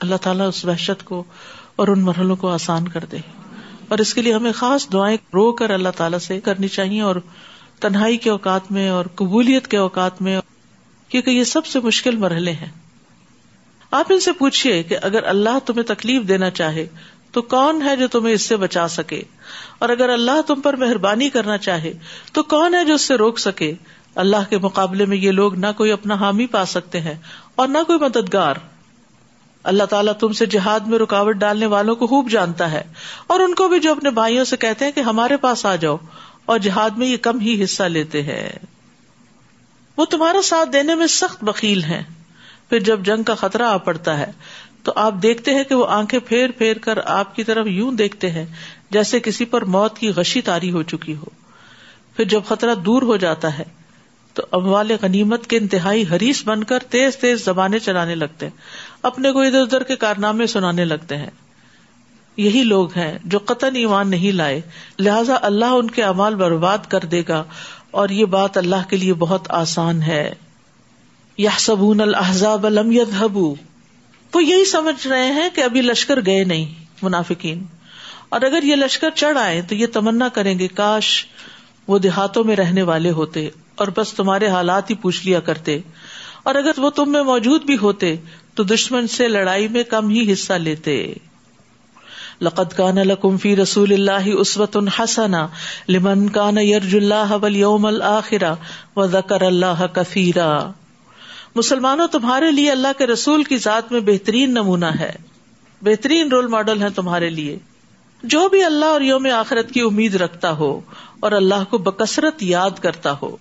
اللہ 0.00 0.16
تعالیٰ 0.16 0.48
اس 0.48 0.64
وحشت 0.64 1.04
کو 1.04 1.24
اور 1.76 1.88
ان 1.88 2.00
مرحلوں 2.00 2.36
کو 2.36 2.48
آسان 2.48 2.88
کر 2.88 3.04
دے۔ 3.04 3.16
اور 3.88 3.98
اس 3.98 4.14
کے 4.14 4.22
لیے 4.22 4.34
ہمیں 4.34 4.52
خاص 4.52 4.92
دعائیں 4.92 5.16
رو 5.34 5.52
کر 5.52 5.70
اللہ 5.70 5.88
تعالیٰ 5.96 6.18
سے 6.18 6.40
کرنی 6.40 6.68
چاہیے 6.68 7.00
اور 7.00 7.16
تنہائی 7.80 8.16
کے 8.16 8.30
اوقات 8.30 8.72
میں 8.72 8.88
اور 8.88 9.04
قبولیت 9.14 9.68
کے 9.68 9.76
اوقات 9.76 10.22
میں، 10.22 10.40
کیونکہ 11.08 11.30
یہ 11.30 11.44
سب 11.44 11.66
سے 11.66 11.80
مشکل 11.80 12.16
مرحلے 12.16 12.52
ہیں۔ 12.52 12.87
آپ 13.90 14.06
ان 14.10 14.20
سے 14.20 14.32
پوچھیے 14.32 14.82
کہ 14.82 14.96
اگر 15.02 15.24
اللہ 15.24 15.58
تمہیں 15.66 15.82
تکلیف 15.82 16.22
دینا 16.22 16.50
چاہے، 16.50 16.86
تو 17.32 17.42
کون 17.42 17.82
ہے 17.82 17.96
جو 17.96 18.08
تمہیں 18.08 18.34
اس 18.34 18.42
سے 18.42 18.56
بچا 18.56 18.88
سکے؟ 18.88 19.22
اور 19.78 19.88
اگر 19.88 20.08
اللہ 20.08 20.42
تم 20.46 20.60
پر 20.60 20.76
مہربانی 20.76 21.30
کرنا 21.30 21.58
چاہے، 21.58 21.92
تو 22.32 22.42
کون 22.42 22.74
ہے 22.74 22.84
جو 22.84 22.94
اس 22.94 23.02
سے 23.02 23.14
روک 23.14 23.38
سکے؟ 23.38 23.74
اللہ 24.14 24.50
کے 24.50 24.58
مقابلے 24.58 25.04
میں 25.04 25.16
یہ 25.16 25.30
لوگ 25.30 25.54
نہ 25.54 25.66
کوئی 25.76 25.92
اپنا 25.92 26.14
حامی 26.14 26.46
پا 26.46 26.64
سکتے 26.64 27.00
ہیں 27.00 27.14
اور 27.54 27.68
نہ 27.68 27.78
کوئی 27.86 27.98
مددگار۔ 27.98 28.54
اللہ 29.62 29.84
تعالیٰ 29.84 30.12
تم 30.12 30.32
سے 30.32 30.46
جہاد 30.46 30.80
میں 30.80 30.98
رکاوٹ 30.98 31.34
ڈالنے 31.34 31.66
والوں 31.66 31.94
کو 31.94 32.06
خوب 32.06 32.30
جانتا 32.30 32.72
ہے 32.72 32.82
اور 33.26 33.40
ان 33.40 33.54
کو 33.54 33.68
بھی 33.68 33.80
جو 33.80 33.90
اپنے 33.90 34.10
بھائیوں 34.10 34.44
سے 34.44 34.56
کہتے 34.56 34.84
ہیں 34.84 34.92
کہ 34.92 35.00
ہمارے 35.00 35.36
پاس 35.36 35.66
آ 35.66 35.76
جاؤ 35.76 35.96
اور 36.44 36.58
جہاد 36.58 36.90
میں 36.90 37.06
یہ 37.06 37.16
کم 37.16 37.40
ہی 37.40 37.64
حصہ 37.64 37.82
لیتے 37.82 38.22
ہیں۔ 38.22 38.52
وہ 39.96 40.04
تمہارا 40.04 40.42
ساتھ 40.42 40.70
دینے 40.70 40.94
میں 40.94 41.06
سخت 41.06 41.44
بکیل 41.44 41.82
ہیں۔ 41.82 42.02
پھر 42.68 42.78
جب 42.78 43.00
جنگ 43.04 43.22
کا 43.22 43.34
خطرہ 43.34 43.62
آ 43.62 43.76
پڑتا 43.76 44.18
ہے، 44.18 44.32
تو 44.82 44.92
آپ 44.96 45.14
دیکھتے 45.22 45.54
ہیں 45.54 45.64
کہ 45.64 45.74
وہ 45.74 45.86
آنکھیں 45.86 46.20
پھیر 46.20 46.50
پھیر 46.50 46.78
کر 46.78 46.98
آپ 47.04 47.36
کی 47.36 47.44
طرف 47.44 47.66
یوں 47.66 47.92
دیکھتے 47.92 48.30
ہیں 48.30 48.46
جیسے 48.90 49.20
کسی 49.20 49.44
پر 49.44 49.64
موت 49.64 49.98
کی 49.98 50.08
غشی 50.08 50.40
تاری 50.40 50.70
ہو 50.70 50.82
چکی 50.82 51.16
ہو۔ 51.16 51.24
پھر 52.16 52.24
جب 52.24 52.40
خطرہ 52.48 52.74
دور 52.74 53.02
ہو 53.02 53.16
جاتا 53.16 53.58
ہے، 53.58 53.64
تو 54.34 54.42
اموال 54.52 54.90
غنیمت 55.02 55.46
کے 55.46 55.56
انتہائی 55.56 56.04
حریث 56.12 56.44
بن 56.44 56.64
کر 56.64 56.78
تیز 56.78 57.16
تیز 57.16 57.44
زبانیں 57.44 57.78
چلانے 57.78 58.14
لگتے 58.14 58.46
ہیں، 58.46 58.56
اپنے 59.02 59.32
کو 59.32 59.40
ادھر 59.40 59.60
ادھر 59.60 59.82
کے 59.82 59.96
کارنامے 59.96 60.46
سنانے 60.46 60.84
لگتے 60.84 61.16
ہیں۔ 61.16 61.30
یہی 62.36 62.62
لوگ 62.62 62.92
ہیں 62.96 63.18
جو 63.24 63.38
قطن 63.38 63.76
ایمان 63.76 64.10
نہیں 64.10 64.32
لائے، 64.32 64.60
لہذا 64.98 65.38
اللہ 65.42 65.64
ان 65.64 65.90
کے 65.90 66.02
امال 66.02 66.34
برباد 66.34 66.78
کر 66.88 67.00
دے 67.00 67.22
گا 67.28 67.44
اور 67.90 68.08
یہ 68.08 68.24
بات 68.24 68.58
اللہ 68.58 68.88
کے 68.88 68.96
لیے 68.96 69.14
بہت 69.14 69.50
آسان 69.50 70.02
ہے۔ 70.02 70.34
یا 71.38 71.50
سبون 71.58 72.00
الحضاب 72.00 72.66
الم 72.66 72.92
یبو 72.92 73.54
وہ 74.34 74.44
یہی 74.44 74.64
سمجھ 74.64 75.06
رہے 75.06 75.32
ہیں 75.32 75.48
کہ 75.54 75.60
ابھی 75.60 75.80
لشکر 75.80 76.18
گئے 76.26 76.44
نہیں، 76.44 76.84
منافقین۔ 77.02 77.64
اور 78.28 78.40
اگر 78.40 78.62
یہ 78.62 78.76
لشکر 78.76 79.10
چڑھ 79.14 79.38
آئے 79.38 79.62
تو 79.62 79.74
یہ 79.74 79.86
تمنا 79.86 80.28
کریں 80.28 80.58
گے، 80.58 80.68
کاش 80.68 81.26
وہ 81.88 81.98
دیہاتوں 81.98 82.44
میں 82.44 82.56
رہنے 82.56 82.82
والے 82.82 83.10
ہوتے 83.10 83.48
اور 83.74 83.88
بس 83.96 84.12
تمہارے 84.12 84.48
حالات 84.48 84.90
ہی 84.90 84.94
پوچھ 84.94 85.26
لیا 85.26 85.40
کرتے۔ 85.40 85.78
اور 86.42 86.54
اگر 86.54 86.70
وہ 86.76 86.90
تم 86.90 87.12
میں 87.12 87.22
موجود 87.22 87.62
بھی 87.62 87.76
ہوتے 87.76 88.16
تو 88.54 88.62
دشمن 88.62 89.06
سے 89.06 89.28
لڑائی 89.28 89.68
میں 89.68 89.82
کم 89.82 90.08
ہی 90.08 90.32
حصہ 90.32 90.52
لیتے۔ 90.52 91.14
لقد 92.40 92.76
کان 92.76 92.94
لکم 92.94 93.36
فی 93.36 93.56
رسول 93.56 93.92
اللہ 93.92 94.28
اسوت 94.38 94.76
حسنا 94.98 95.48
لمن 95.88 96.28
کان 96.28 96.58
یرج 96.58 96.96
اللہ 96.96 97.32
والیوم 97.42 97.86
الاخر 97.86 98.42
وذکر 98.96 99.42
اللہ 99.42 99.86
کثیرا 99.92 100.70
مسلمانوں 101.58 102.06
تمہارے 102.06 102.50
لیے 102.50 102.70
اللہ 102.70 102.88
کے 102.98 103.06
رسول 103.06 103.44
کی 103.44 103.56
ذات 103.56 103.92
میں 103.92 104.00
بہترین 104.00 104.50
نمونہ 104.50 104.86
ہے۔ 104.86 105.12
بہترین 105.82 106.28
رول 106.28 106.46
ماڈل 106.46 106.82
ہے 106.82 106.90
تمہارے 106.90 107.30
لیے۔ 107.30 107.58
جو 108.22 108.48
بھی 108.48 108.64
اللہ 108.64 108.84
اور 108.84 109.00
یوم 109.00 109.26
آخرت 109.34 109.70
کی 109.70 109.80
امید 109.80 110.14
رکھتا 110.14 110.52
ہو 110.52 110.80
اور 111.20 111.32
اللہ 111.32 111.64
کو 111.70 111.78
بکثرت 111.78 112.42
یاد 112.42 112.70
کرتا 112.80 113.14
ہو۔ 113.22 113.36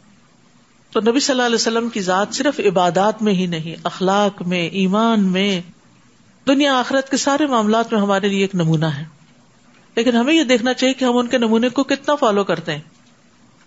تو 0.91 1.01
نبی 1.01 1.19
صلی 1.19 1.33
اللہ 1.33 1.45
علیہ 1.45 1.55
وسلم 1.55 1.89
کی 1.89 2.01
ذات 2.01 2.27
صرف 2.31 2.59
عبادات 2.59 3.21
میں 3.21 3.33
ہی 3.33 3.45
نہیں، 3.45 3.75
اخلاق 3.83 4.41
میں، 4.41 4.67
ایمان 4.67 5.23
میں، 5.23 5.61
دنیا 6.47 6.79
آخرت 6.79 7.09
کے 7.09 7.17
سارے 7.17 7.45
معاملات 7.45 7.93
میں 7.93 8.01
ہمارے 8.01 8.27
لیے 8.27 8.41
ایک 8.41 8.55
نمونہ 8.55 8.85
ہے۔ 8.85 9.05
لیکن 9.95 10.15
ہمیں 10.15 10.33
یہ 10.33 10.43
دیکھنا 10.43 10.73
چاہیے 10.73 10.93
کہ 10.93 11.05
ہم 11.05 11.17
ان 11.17 11.27
کے 11.27 11.37
نمونے 11.37 11.69
کو 11.69 11.83
کتنا 11.83 12.15
فالو 12.15 12.43
کرتے 12.43 12.71
ہیں۔ 12.71 12.81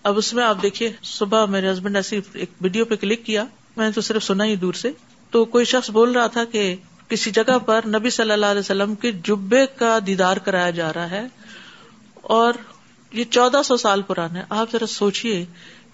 اب 0.03 0.19
اس 0.19 0.35
میں 0.35 0.45
آپ 0.45 0.63
دیکھیے، 0.63 0.93
صبح 1.03 1.47
میرے 1.47 1.73
ہسبینڈ 1.73 1.97
نے 1.97 2.03
صرف 2.03 2.25
ایک 2.33 2.51
ویڈیو 2.61 2.85
پہ 2.85 2.97
کلک 2.97 3.27
کیا۔ 3.27 3.45
میں 3.77 3.87
نے 3.87 3.93
تو 3.93 4.01
صرف 4.01 4.25
سنا 4.25 4.45
ہی 4.45 4.57
دور 4.57 4.73
سے۔ 4.73 4.91
تو 5.31 5.45
کوئی 5.45 5.65
شخص 5.65 5.91
بول 5.91 6.13
رہا 6.13 6.27
تھا 6.27 6.45
کہ 6.45 6.77
کسی 7.09 7.31
جگہ 7.31 7.59
پر 7.59 7.81
نبی 7.87 8.11
صلی 8.11 8.33
اللہ 8.33 8.47
علیہ 8.47 8.61
وسلم 8.61 8.95
کے 8.95 9.13
جبے 9.13 9.67
کا 9.77 9.99
دیدار 10.07 10.37
کرایا 10.37 10.71
جا 10.71 10.93
رہا 10.93 11.11
ہے 11.11 11.27
اور 12.15 12.53
یہ 13.13 13.25
چودہ 13.31 13.61
سو 13.65 13.77
سال 13.77 14.03
پرانا 14.03 14.39
ہے۔ 14.39 14.45
آپ 14.49 14.73
ذرا 14.73 14.87
سوچیے 14.87 15.47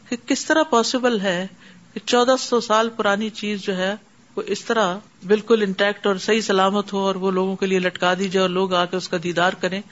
کہ 0.08 0.16
کس 0.26 0.44
طرح 0.44 0.62
پاسبل 0.62 1.20
ہے 1.20 1.46
کہ 1.94 2.00
چودہ 2.06 2.34
سو 2.38 2.60
سال 2.60 2.88
پرانی 2.88 3.30
چیز 3.30 3.62
جو 3.62 3.76
ہے 3.76 3.94
وہ 4.36 4.42
اس 4.46 4.64
طرح 4.64 4.98
بالکل 5.26 5.62
انٹیکٹ 5.62 6.06
اور 6.06 6.16
صحیح 6.16 6.40
سلامت 6.40 6.92
ہو 6.92 6.98
اور 6.98 7.14
وہ 7.14 7.30
لوگوں 7.30 7.56
کے 7.56 7.66
لیے 7.66 7.78
لٹکا 7.78 8.14
دی 8.14 8.28
جائے 8.28 8.42
اور 8.42 8.50
لوگ 8.50 8.74
آ 8.74 8.84
کے 8.84 8.96
اس 8.96 9.08
کا 9.08 9.16
دیدار 9.22 9.52
کریں۔ 9.52 9.82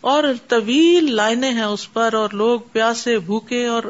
اور 0.00 0.24
طویل 0.48 1.14
لائنیں 1.14 1.50
ہیں 1.50 1.62
اس 1.62 1.92
پر 1.92 2.14
اور 2.14 2.30
لوگ 2.30 2.60
پیاسے 2.72 3.18
بھوکے 3.18 3.66
اور 3.66 3.82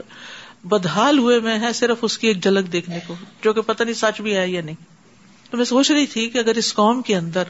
بدحال 0.64 1.18
ہوئے 1.18 1.40
میں 1.40 1.58
ہیں 1.58 1.72
صرف 1.72 1.96
اس 2.02 2.18
کی 2.18 2.28
ایک 2.28 2.42
جھلک 2.42 2.72
دیکھنے 2.72 2.98
کو، 3.06 3.14
جو 3.42 3.52
کہ 3.52 3.60
پتہ 3.60 3.82
نہیں 3.82 3.94
سچ 3.94 4.20
بھی 4.20 4.36
ہے 4.36 4.48
یا 4.48 4.62
نہیں۔ 4.62 4.74
تو 5.50 5.56
میں 5.56 5.64
سوچ 5.64 5.90
رہی 5.90 6.06
تھی 6.06 6.28
کہ 6.28 6.38
اگر 6.38 6.54
اس 6.54 6.74
قوم 6.74 7.02
کے 7.02 7.16
اندر 7.16 7.42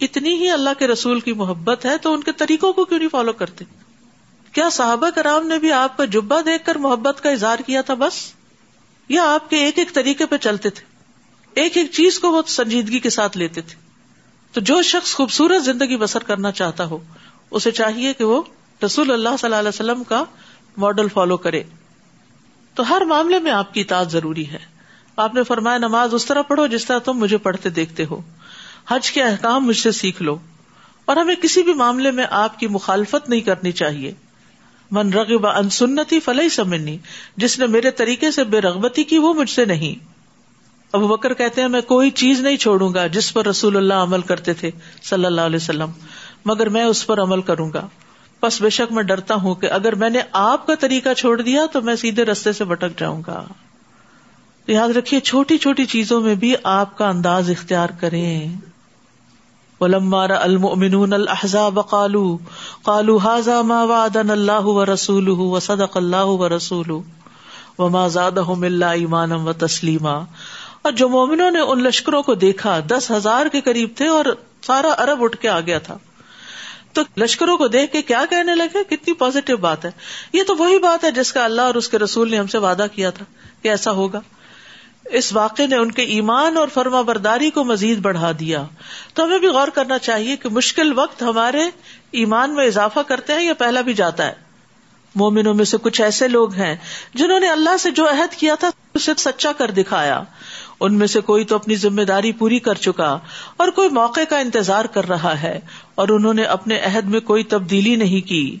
اتنی 0.00 0.34
ہی 0.34 0.50
اللہ 0.50 0.70
کے 0.78 0.86
رسول 0.86 1.20
کی 1.20 1.32
محبت 1.32 1.84
ہے 1.84 1.98
تو 1.98 2.12
ان 2.12 2.22
کے 2.22 2.32
طریقوں 2.32 2.72
کو 2.72 2.84
کیوں 2.84 2.98
نہیں 2.98 3.08
فالو 3.08 3.32
کرتے؟ 3.32 3.64
کیا 4.52 4.70
صحابہ 4.70 5.10
کرام 5.10 5.46
نے 5.46 5.58
بھی 5.58 5.72
آپ 5.72 5.96
کا 5.96 6.04
جبا 6.04 6.40
دیکھ 6.40 6.66
کر 6.66 6.74
محبت 6.74 7.22
کا 7.22 7.30
اظہار 7.30 7.58
کیا 7.58 7.82
تھا 7.82 7.94
بس؟ 7.94 8.32
یا 9.08 9.34
آپ 9.34 9.50
کے 9.50 9.56
ایک 9.56 9.78
ایک 9.78 9.92
طریقے 9.92 10.26
پہ 10.26 10.36
چلتے 10.36 10.70
تھے؟ 10.70 10.84
ایک 11.54 11.76
ایک 11.76 11.90
چیز 11.92 12.18
کو 12.18 12.30
وہ 12.30 12.42
سنجیدگی 12.46 12.98
کے 12.98 13.10
ساتھ 13.10 13.36
لیتے 13.36 13.60
تھے۔ 13.60 13.74
تو 14.52 14.60
جو 14.60 14.82
شخص 14.82 15.14
خوبصورت 15.14 15.64
زندگی 15.64 15.96
بسر 15.96 16.22
کرنا 16.22 16.52
چاہتا 16.52 16.84
ہو، 16.84 16.98
اسے 17.50 17.70
چاہیے 17.70 18.12
کہ 18.12 18.24
وہ 18.24 18.42
رسول 18.84 19.10
اللہ 19.10 19.28
صلی 19.28 19.46
اللہ 19.46 19.56
علیہ 19.56 19.68
وسلم 19.68 20.04
کا 20.04 20.24
ماڈل 20.76 21.08
فالو 21.14 21.36
کرے۔ 21.36 21.62
تو 22.74 22.88
ہر 22.88 23.00
معاملے 23.00 23.38
میں 23.38 23.52
آپ 23.52 23.74
کی 23.74 23.80
اطاعت 23.80 24.10
ضروری 24.10 24.48
ہے۔ 24.48 24.58
آپ 25.16 25.34
نے 25.34 25.42
فرمایا، 25.42 25.78
نماز 25.78 26.14
اس 26.14 26.26
طرح 26.26 26.42
پڑھو 26.42 26.66
جس 26.66 26.84
طرح 26.84 26.98
تم 26.98 27.12
مجھے 27.12 27.36
پڑھتے 27.36 27.70
دیکھتے 27.70 28.04
ہو۔ 28.04 28.20
حج 28.88 29.10
کے 29.10 29.22
احکام 29.22 29.66
مجھ 29.66 29.76
سے 29.76 29.92
سیکھ 29.92 30.22
لو۔ 30.22 30.38
اور 31.04 31.16
ہمیں 31.16 31.34
کسی 31.34 31.62
بھی 31.62 31.74
معاملے 31.74 32.10
میں 32.10 32.24
آپ 32.30 32.58
کی 32.58 32.66
مخالفت 32.66 33.28
نہیں 33.28 33.40
کرنی 33.40 33.72
چاہیے۔ 33.72 34.12
من 34.90 35.12
رغب 35.12 35.46
ان 35.46 35.70
سنتی 35.70 36.20
فلئی 36.20 36.48
سمنی 36.48 36.98
جس 37.36 37.58
نے 37.58 37.66
میرے 37.66 37.90
طریقے 37.90 38.30
سے 38.30 38.44
بے 38.44 38.60
رغبتی 38.60 39.04
کی 39.04 39.18
وہ 39.18 39.34
مجھ 39.34 39.50
سے 39.50 39.64
نہیں۔ 39.64 40.04
ابو 40.92 41.08
بکر 41.08 41.34
کہتے 41.34 41.60
ہیں، 41.60 41.68
میں 41.68 41.80
کوئی 41.80 42.10
چیز 42.10 42.40
نہیں 42.40 42.56
چھوڑوں 42.56 42.94
گا 42.94 43.06
جس 43.06 43.34
پر 43.34 43.46
رسول 43.46 43.76
اللہ 43.76 43.94
عمل 43.94 44.20
کرتے 44.20 44.52
تھے 44.52 44.70
صلی 45.02 45.24
اللہ 45.24 45.40
علیہ 45.40 45.56
وسلم، 45.56 45.90
مگر 46.44 46.68
میں 46.68 46.84
اس 46.84 47.06
پر 47.06 47.22
عمل 47.22 47.42
کروں 47.42 47.72
گا۔ 47.72 47.88
بس 48.42 48.62
بے 48.62 48.70
شک 48.70 48.92
میں 48.92 49.02
ڈرتا 49.02 49.34
ہوں 49.34 49.54
کہ 49.54 49.70
اگر 49.70 49.94
میں 49.94 50.10
نے 50.10 50.18
آپ 50.32 50.66
کا 50.66 50.74
طریقہ 50.74 51.14
چھوڑ 51.14 51.42
دیا 51.42 51.66
تو 51.72 51.82
میں 51.82 51.96
سیدھے 51.96 52.24
رستے 52.24 52.52
سے 52.52 52.64
بٹک 52.64 53.00
جاؤں 53.00 53.22
گا۔ 53.26 53.44
یاد 54.66 54.88
رکھیے 54.88 55.20
چھوٹی 55.20 55.58
چھوٹی 55.58 55.84
چیزوں 55.84 56.20
میں 56.20 56.34
بھی 56.34 56.54
آپ 56.62 56.98
کا 56.98 57.08
انداز 57.08 57.50
اختیار 57.50 57.88
کریں۔ 58.00 58.56
المؤمنون 59.80 61.12
الاحزاب 61.12 61.90
قالوا 61.90 62.38
قالوا 62.82 63.38
هذا 63.38 63.62
ما 63.62 63.82
وعدنا 63.82 64.32
الله 64.32 64.60
ورسوله 64.64 65.36
وصدق 65.36 65.96
الله 65.96 66.36
ورسوله 66.36 67.00
وما 67.78 68.08
زادهم 68.08 68.64
الا 68.64 68.90
ایمانا 68.90 69.34
وتسلیما 69.34 70.24
اور 70.82 70.92
جو 70.92 71.08
مومنوں 71.08 71.50
نے 71.50 71.60
ان 71.60 71.82
لشکروں 71.82 72.22
کو 72.22 72.34
دیکھا، 72.34 72.80
دس 72.86 73.10
ہزار 73.10 73.46
کے 73.46 73.60
قریب 73.60 73.88
تھے 73.96 74.06
اور 74.06 74.24
سارا 74.66 74.94
عرب 74.98 75.24
اٹھ 75.24 75.36
کے 75.36 75.48
آ 75.48 75.60
گیا 75.60 75.78
تھا۔ 75.78 75.98
تو 76.92 77.02
لشکروں 77.16 77.58
کو 77.58 77.68
دیکھ 77.68 77.92
کے 77.92 78.02
کیا 78.02 78.24
کہنے 78.30 78.54
لگے؟ 78.54 78.84
کتنی 78.84 79.14
پازیٹو 79.14 79.56
بات 79.56 79.84
ہے۔ 79.84 79.90
یہ 80.32 80.42
تو 80.42 80.56
وہی 80.56 80.78
بات 80.78 81.04
ہے 81.04 81.10
جس 81.10 81.32
کا 81.32 81.44
اللہ 81.44 81.62
اور 81.62 81.74
اس 81.74 81.88
کے 81.88 81.98
رسول 81.98 82.30
نے 82.30 82.38
ہم 82.38 82.46
سے 82.46 82.58
وعدہ 82.58 82.86
کیا 82.94 83.10
تھا 83.10 83.24
کہ 83.62 83.68
ایسا 83.68 83.90
ہوگا۔ 83.90 84.20
اس 85.04 85.32
واقعے 85.32 85.66
نے 85.66 85.76
ان 85.76 85.92
کے 85.92 86.02
ایمان 86.02 86.56
اور 86.56 86.68
فرما 86.68 87.00
برداری 87.00 87.50
کو 87.50 87.64
مزید 87.64 87.98
بڑھا 87.98 88.32
دیا۔ 88.38 88.64
تو 89.14 89.24
ہمیں 89.24 89.38
بھی 89.38 89.48
غور 89.48 89.68
کرنا 89.68 89.98
چاہیے 89.98 90.36
کہ 90.36 90.48
مشکل 90.48 90.98
وقت 90.98 91.22
ہمارے 91.22 91.62
ایمان 92.10 92.54
میں 92.54 92.66
اضافہ 92.66 93.00
کرتے 93.00 93.32
ہیں 93.32 93.42
یا 93.42 93.54
پہلا 93.54 93.80
بھی 93.80 93.94
جاتا 93.94 94.26
ہے۔ 94.26 94.32
مومنوں 95.14 95.54
میں 95.54 95.64
سے 95.64 95.76
کچھ 95.82 96.00
ایسے 96.00 96.28
لوگ 96.28 96.54
ہیں 96.54 96.76
جنہوں 97.14 97.40
نے 97.40 97.48
اللہ 97.48 97.76
سے 97.76 97.90
جو 97.90 98.10
عہد 98.10 98.34
کیا 98.34 98.54
تھا، 98.54 98.70
اسے 98.94 99.12
سچا 99.18 99.52
کر 99.52 99.70
دکھایا۔ 99.70 100.22
ان 100.82 100.94
میں 100.94 101.06
سے 101.06 101.20
کوئی 101.20 101.44
تو 101.44 101.54
اپنی 101.54 101.74
ذمہ 101.74 102.02
داری 102.02 102.32
پوری 102.32 102.58
کر 102.58 102.74
چکا 102.74 103.18
اور 103.56 103.68
کوئی 103.68 103.88
موقع 103.88 104.20
کا 104.28 104.38
انتظار 104.38 104.84
کر 104.84 105.08
رہا 105.08 105.42
ہے 105.42 105.60
اور 105.94 106.08
انہوں 106.08 106.34
نے 106.34 106.42
اپنے 106.42 106.78
عہد 106.78 107.04
میں 107.04 107.20
کوئی 107.20 107.44
تبدیلی 107.44 107.96
نہیں 107.96 108.28
کی۔ 108.28 108.58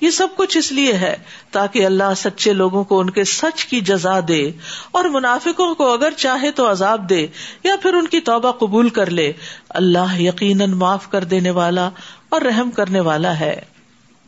یہ 0.00 0.10
سب 0.10 0.28
کچھ 0.36 0.58
اس 0.58 0.72
لیے 0.72 0.92
ہے 0.92 1.16
تاکہ 1.50 1.86
اللہ 1.86 2.14
سچے 2.16 2.52
لوگوں 2.52 2.84
کو 2.84 3.00
ان 3.00 3.10
کے 3.10 3.24
سچ 3.24 3.64
کی 3.64 3.80
جزا 3.80 4.20
دے 4.28 4.50
اور 4.90 5.04
منافقوں 5.04 5.74
کو 5.74 5.92
اگر 5.92 6.10
چاہے 6.16 6.50
تو 6.50 6.70
عذاب 6.70 7.08
دے 7.08 7.26
یا 7.64 7.76
پھر 7.82 7.94
ان 7.94 8.06
کی 8.06 8.20
توبہ 8.20 8.52
قبول 8.52 8.88
کر 8.88 9.10
لے۔ 9.10 9.32
اللہ 9.68 10.20
یقیناً 10.20 10.70
معاف 10.70 11.10
کر 11.10 11.24
دینے 11.24 11.50
والا 11.50 11.90
اور 12.28 12.42
رحم 12.42 12.70
کرنے 12.70 13.00
والا 13.00 13.40
ہے۔ 13.40 13.60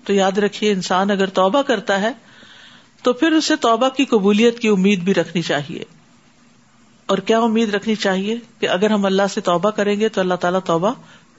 تو 0.05 0.13
یاد 0.13 0.39
رکھیے، 0.39 0.73
انسان 0.73 1.11
اگر 1.11 1.27
توبہ 1.27 1.63
کرتا 1.63 2.01
ہے 2.01 2.13
تو 3.03 3.13
پھر 3.13 3.33
اسے 3.33 3.57
توبہ 3.57 3.89
کی 3.89 4.05
قبولیت 4.05 4.59
کی 4.59 4.69
امید 4.69 5.01
بھی 5.01 5.15
رکھنی 5.15 5.43
چاہیے۔ 5.43 5.98
اور 7.09 7.19
کیا 7.19 7.39
امید 7.39 7.75
رکھنی 7.75 7.95
چاہیے 7.95 8.37
کہ 8.61 8.69
اگر 8.69 8.91
ہم 8.91 9.05
اللہ 9.05 9.23
سے 9.35 9.41
توبہ 9.41 9.71
کریں 9.71 10.01
گے 10.01 10.09
تو 10.09 10.21
اللہ 10.21 10.35
تعالیٰ 10.35 10.61
توبہ 10.65 10.93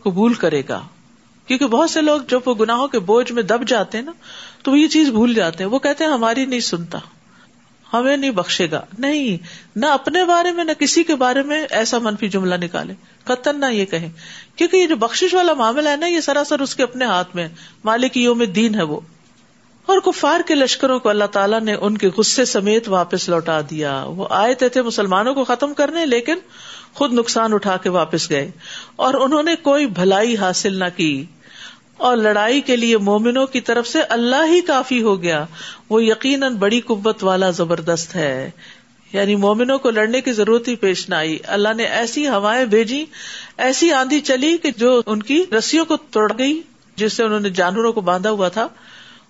قبول 0.04 0.34
کرے 0.34 0.62
گا؟ 0.70 0.82
کیونکہ 1.48 1.68
بہت 1.68 1.90
سے 1.90 2.02
لوگ 2.02 2.22
جب 2.30 2.40
وہ 2.46 2.56
گناہوں 2.56 2.88
کے 2.88 3.00
بوجھ 3.00 3.32
میں 3.32 3.44
دب 3.44 3.68
جاتے 3.68 3.98
ہیں 3.98 4.06
نا، 4.06 4.12
تو 4.64 4.72
وہ 4.72 4.80
یہ 4.80 4.88
چیز 4.88 5.10
بھول 5.10 5.34
جاتے 5.34 5.64
ہیں۔ 5.64 5.72
وہ 5.72 5.80
کہتے 5.80 6.04
ہیں، 6.04 6.12
ہماری 6.12 6.46
نہیں 6.46 6.60
سنتا۔ 6.60 7.00
ہمیں 7.94 8.18
نہیں 8.18 8.32
بخشے 8.32 8.72
گا۔ 8.72 8.82
نہیں، 9.00 9.38
نہ 9.76 9.86
اپنے 9.86 10.26
بارے 10.26 10.52
میں، 10.52 10.64
نہ 10.64 10.72
کسی 10.72 11.04
کے 11.04 11.16
بارے 11.16 11.44
میں 11.44 11.66
ایسا 11.70 12.00
منفی 12.00 12.30
جملہ 12.30 12.56
نکالے۔ 12.56 12.94
قطن 13.24 13.60
نہ 13.60 13.66
یہ 13.66 13.86
کہیں۔ 13.86 14.10
کیونکہ 14.56 14.78
یہ 14.78 14.88
جو 14.88 14.96
بخش 14.96 15.24
والا 15.34 15.54
معاملہ 15.54 15.90
ہے 15.90 15.96
نا، 15.96 16.06
یہ 16.06 16.20
سراسر 16.20 16.60
اس 16.60 16.76
کے 16.76 16.84
اپنے 16.84 17.06
ہاتھ 17.06 17.36
میں 17.36 17.48
مالک 17.86 18.18
یوم 18.18 18.44
دین 18.44 18.76
ہے 18.76 18.84
وہ۔ 18.84 19.00
اور 19.86 20.00
کفار 20.00 20.40
کے 20.48 20.56
لشکروں 20.56 21.00
کو 21.00 21.10
اللہ 21.10 21.24
تعالیٰ 21.24 21.62
نے 21.62 21.74
ان 21.74 21.98
کے 21.98 22.10
غصے 22.18 22.46
سمیت 22.46 22.90
واپس 22.90 23.30
لوٹا 23.30 23.62
دیا۔ 23.70 24.04
وہ 24.08 24.28
آئے 24.30 24.54
تھے 24.54 24.82
مسلمانوں 24.82 25.34
کو 25.34 25.44
ختم 25.44 25.74
کرنے، 25.74 26.06
لیکن 26.06 26.36
خود 26.94 27.14
نقصان 27.14 27.54
اٹھا 27.54 27.78
کے 27.78 27.90
واپس 27.90 28.30
گئے۔ 28.30 28.52
اور 28.96 29.14
انہوں 29.14 29.44
نے 29.44 29.56
کوئی 29.56 29.86
بھلائی 29.86 30.38
حاصل 30.38 30.74
نہ 30.74 30.86
کی۔ 30.96 31.26
اور 31.98 32.18
لڑائی 32.18 32.62
کے 32.62 32.76
لیے 32.76 32.98
مومنوں 32.98 33.46
کی 33.48 33.62
طرف 33.62 33.88
سے 33.88 34.02
اللہ 34.02 34.46
ہی 34.52 34.62
کافی 34.62 35.02
ہو 35.02 35.22
گیا۔ 35.22 35.46
وہ 35.90 36.04
یقیناً 36.04 36.56
بڑی 36.56 36.82
قوت 36.82 37.24
والا 37.24 37.50
زبردست 37.50 38.16
ہے۔ 38.16 38.52
یعنی 39.14 39.36
مومنوں 39.36 39.80
کو 39.80 39.90
لڑنے 39.90 40.22
کی 40.22 40.32
ضرورت 40.32 40.68
ہی 40.68 40.76
پیش 40.76 41.10
نہ 41.10 41.16
آئی۔ 41.16 41.38
اللہ 41.48 41.74
نے 41.74 41.84
ایسی 41.84 42.28
ہوائیں 42.28 42.66
بھیجی 42.66 43.06
ایسی 43.58 43.92
آندھی 43.92 44.22
چلی 44.22 44.58
کہ 44.58 44.72
جو 44.78 45.02
ان 45.06 45.24
کی 45.24 45.44
رسیوں 45.58 45.86
کو 45.86 45.98
توڑ 45.98 46.32
گئی، 46.38 46.62
جس 46.96 47.14
سے 47.14 47.24
انہوں 47.24 47.40
نے 47.40 47.50
جانوروں 47.50 47.94
کو 47.94 48.02
باندھا 48.02 48.30
ہوا 48.30 48.50
تھا۔ 48.50 48.68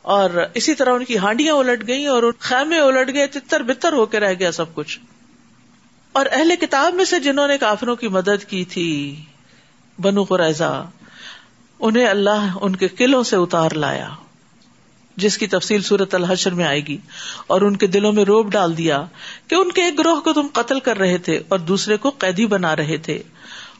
اور 0.09 0.29
اسی 0.53 0.73
طرح 0.75 0.93
ان 0.93 1.05
کی 1.05 1.17
ہانڈیاں 1.17 1.55
الٹ 1.55 1.87
گئی 1.87 2.05
اور 2.05 2.23
خیمے 2.39 2.79
الٹ 2.79 3.13
گئے، 3.13 3.25
تتر 3.27 3.63
بتر 3.63 3.93
ہو 3.93 4.05
کے 4.05 4.19
رہ 4.19 4.33
گیا 4.39 4.51
سب 4.51 4.73
کچھ۔ 4.73 4.99
اور 6.15 6.25
اہل 6.31 6.55
کتاب 6.61 6.93
میں 6.93 7.05
سے 7.05 7.19
جنہوں 7.19 7.47
نے 7.47 7.57
کافروں 7.57 7.95
کی 7.95 8.07
مدد 8.07 8.45
کی 8.49 8.63
تھی، 8.65 8.89
بنو 9.99 10.23
قریضا 10.23 10.71
انہیں 11.79 12.07
اللہ 12.07 12.57
ان 12.61 12.75
کے 12.75 12.87
قلعوں 12.87 13.23
سے 13.23 13.35
اتار 13.35 13.71
لایا، 13.75 14.09
جس 15.17 15.37
کی 15.37 15.47
تفصیل 15.47 15.81
صورت 15.81 16.15
الحشر 16.15 16.53
میں 16.53 16.65
آئے 16.65 16.79
گی، 16.79 16.97
اور 17.47 17.61
ان 17.61 17.75
کے 17.75 17.87
دلوں 17.87 18.13
میں 18.13 18.23
روب 18.25 18.51
ڈال 18.51 18.77
دیا 18.77 19.03
کہ 19.47 19.55
ان 19.55 19.71
کے 19.71 19.83
ایک 19.83 19.99
گروہ 19.99 20.19
کو 20.19 20.33
تم 20.33 20.47
قتل 20.53 20.79
کر 20.79 20.97
رہے 20.97 21.17
تھے 21.17 21.39
اور 21.47 21.59
دوسرے 21.59 21.97
کو 21.97 22.09
قیدی 22.17 22.45
بنا 22.45 22.75
رہے 22.75 22.97
تھے، 22.97 23.21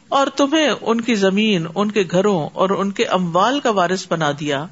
اور 0.08 0.26
تمہیں 0.26 0.68
ان 0.70 1.00
کی 1.00 1.14
زمین، 1.14 1.66
ان 1.74 1.90
کے 1.90 2.04
گھروں 2.10 2.48
اور 2.52 2.70
ان 2.70 2.90
کے 2.90 3.04
اموال 3.12 3.60
کا 3.60 3.70
وارث 3.70 4.06
بنا 4.08 4.30
دیا۔ 4.40 4.66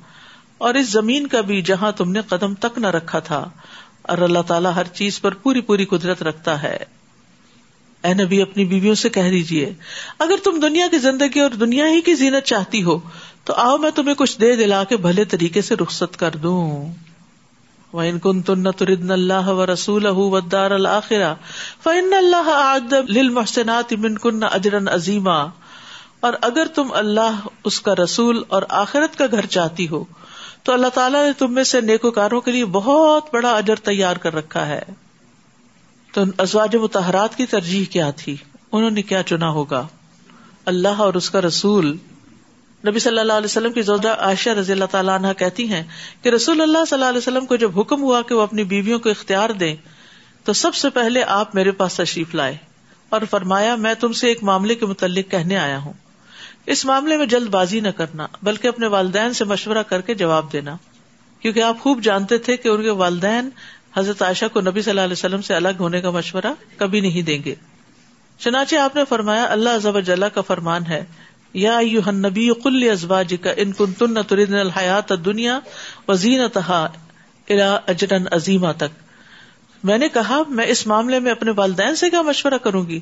اور 0.58 0.74
اس 0.74 0.88
زمین 0.88 1.26
کا 1.26 1.40
بھی 1.40 1.62
جہاں 1.62 1.92
تم 1.92 2.12
نے 2.12 2.20
قدم 2.28 2.54
تک 2.54 2.78
نہ 2.78 2.86
رکھا 2.86 3.18
تھا، 3.18 3.48
اور 4.02 4.18
اللہ 4.18 4.42
تعالیٰ 4.46 4.72
ہر 4.74 4.86
چیز 4.86 5.20
پر 5.20 5.34
پوری 5.34 5.60
پوری 5.60 5.84
قدرت 5.84 6.22
رکھتا 6.22 6.62
ہے۔ 6.62 6.76
اے 8.04 8.14
نبی، 8.14 8.42
اپنی 8.42 8.64
بیویوں 8.64 8.94
سے 8.94 9.08
کہہ 9.08 9.30
دیجیے 9.30 9.72
اگر 10.18 10.36
تم 10.44 10.60
دنیا 10.62 10.86
کی 10.90 10.98
زندگی 10.98 11.40
اور 11.40 11.50
دنیا 11.50 11.88
ہی 11.88 12.00
کی 12.00 12.14
زینت 12.14 12.44
چاہتی 12.44 12.82
ہو، 12.82 12.98
تو 13.44 13.54
آؤ 13.54 13.76
میں 13.76 13.90
تمہیں 13.90 14.14
کچھ 14.14 14.40
دے 14.40 14.56
دلا 14.56 14.84
کے 14.84 14.96
بھلے 14.96 15.24
طریقے 15.24 15.62
سے 15.62 15.74
رخصت 15.76 16.16
کر 16.16 16.30
دوں۔ 16.30 16.92
وَإِن 17.92 18.18
كُنتُنَّ 18.18 18.70
تُرِدْنَ 18.70 19.12
اللَّهَ 19.12 19.52
وَرَسُولَهُ 19.52 20.28
وَالدَّارَ 20.28 20.74
الْآخِرَةَ 20.74 21.34
فَإِنَّ 21.82 22.16
اللَّهَ 22.16 22.50
أَعَدَّ 22.50 23.12
لِلْمُحْسِنَاتِ 23.12 23.96
مِنكُنَّ 23.96 24.46
أَجْرًا 24.54 24.94
عَظِيمًا۔ 24.94 25.46
اور 26.20 26.32
اگر 26.40 26.66
تم 26.74 26.92
اللہ، 26.92 27.46
اس 27.64 27.80
کا 27.80 27.94
رسول 27.94 28.42
اور 28.48 28.62
آخرت 28.68 29.18
کا 29.18 29.26
گھر 29.30 29.46
چاہتی 29.46 29.88
ہو 29.88 30.04
تو 30.68 30.74
اللہ 30.74 30.86
تعالیٰ 30.86 31.26
نے 31.26 31.32
تم 31.32 31.54
میں 31.54 31.64
سے 31.64 31.80
نیکوکاروں 31.80 32.40
کے 32.40 32.50
لیے 32.50 32.64
بہت 32.64 33.26
بڑا 33.32 33.50
اجر 33.50 33.76
تیار 33.76 34.16
کر 34.16 34.34
رکھا 34.34 34.66
ہے۔ 34.66 34.82
تو 36.12 36.20
ازواج 36.38 36.76
متحرات 36.76 37.36
کی 37.36 37.46
ترجیح 37.46 37.84
کیا 37.84 38.10
تھی؟ 38.10 38.36
انہوں 38.72 38.90
نے 38.90 39.02
کیا 39.02 39.22
چنا 39.22 39.48
ہوگا؟ 39.50 39.86
اللہ 40.64 40.88
اور 40.88 41.14
اس 41.14 41.30
کا 41.30 41.40
رسول۔ 41.40 41.96
نبی 42.86 42.98
صلی 42.98 43.18
اللہ 43.18 43.32
علیہ 43.32 43.44
وسلم 43.44 43.72
کی 43.72 43.82
زوجہ 43.82 44.08
عائشہ 44.08 44.50
رضی 44.50 44.72
اللہ 44.72 44.84
تعالیٰ 44.84 45.14
عنہ 45.14 45.26
کہتی 45.38 45.68
ہیں 45.68 45.82
کہ 46.22 46.28
رسول 46.28 46.60
اللہ 46.60 46.84
صلی 46.84 46.96
اللہ 46.96 47.08
علیہ 47.08 47.18
وسلم 47.18 47.46
کو 47.46 47.56
جب 47.56 47.80
حکم 47.80 48.02
ہوا 48.02 48.22
کہ 48.22 48.34
وہ 48.34 48.40
اپنی 48.40 48.64
بیویوں 48.64 48.98
کو 48.98 49.10
اختیار 49.10 49.50
دیں، 49.50 49.76
تو 50.44 50.52
سب 50.52 50.74
سے 50.74 50.90
پہلے 50.90 51.22
آپ 51.22 51.54
میرے 51.54 51.70
پاس 51.70 51.94
تشریف 51.94 52.34
لائے 52.34 52.56
اور 53.08 53.20
فرمایا، 53.30 53.74
میں 53.74 53.94
تم 53.94 54.12
سے 54.12 54.28
ایک 54.28 54.42
معاملے 54.42 54.74
کے 54.74 54.86
متعلق 54.86 55.30
کہنے 55.30 55.56
آیا 55.56 55.78
ہوں۔ 55.78 55.92
اس 56.68 56.84
معاملے 56.84 57.16
میں 57.16 57.26
جلد 57.26 57.48
بازی 57.48 57.80
نہ 57.80 57.88
کرنا، 57.88 58.26
بلکہ 58.42 58.68
اپنے 58.68 58.86
والدین 58.86 59.32
سے 59.32 59.44
مشورہ 59.44 59.82
کر 59.88 60.00
کے 60.00 60.14
جواب 60.14 60.52
دینا۔ 60.52 60.76
کیونکہ 61.40 61.62
آپ 61.62 61.80
خوب 61.80 62.02
جانتے 62.02 62.38
تھے 62.38 62.56
کہ 62.56 62.68
ان 62.68 62.82
کے 62.82 62.90
والدین 62.90 63.48
حضرت 63.96 64.22
عائشہ 64.22 64.44
کو 64.52 64.60
نبی 64.60 64.82
صلی 64.82 64.90
اللہ 64.90 65.00
علیہ 65.00 65.12
وسلم 65.12 65.42
سے 65.42 65.54
الگ 65.54 65.78
ہونے 65.80 66.00
کا 66.00 66.10
مشورہ 66.10 66.52
کبھی 66.76 67.00
نہیں 67.00 67.22
دیں 67.22 67.38
گے۔ 67.44 67.54
چنانچہ 68.38 68.76
آپ 68.76 68.96
نے 68.96 69.02
فرمایا، 69.08 69.46
اللہ 69.50 69.78
ضب 69.82 70.00
جلا 70.00 70.28
کا 70.28 70.40
فرمان 70.40 70.86
ہے، 70.86 71.04
یا 71.54 71.80
نبی 72.06 72.50
کل 72.62 72.88
ازباج 72.92 73.34
کا 73.40 73.50
ان 73.56 73.72
کن 73.72 73.92
تن 73.92 74.22
تردن 74.22 74.54
الحیات 74.54 75.12
دنیا 75.24 75.58
وزین 76.08 76.40
تہا 76.52 76.88
اجرن 77.86 78.24
عظیمہ 78.30 78.72
تک۔ 78.76 79.04
میں 79.84 79.98
نے 79.98 80.08
کہا، 80.08 80.42
میں 80.48 80.66
اس 80.66 80.86
معاملے 80.86 81.18
میں 81.18 81.32
اپنے 81.32 81.50
والدین 81.56 81.96
سے 81.96 82.10
کیا 82.10 82.22
مشورہ 82.22 82.58
کروں 82.62 82.86
گی؟ 82.86 83.00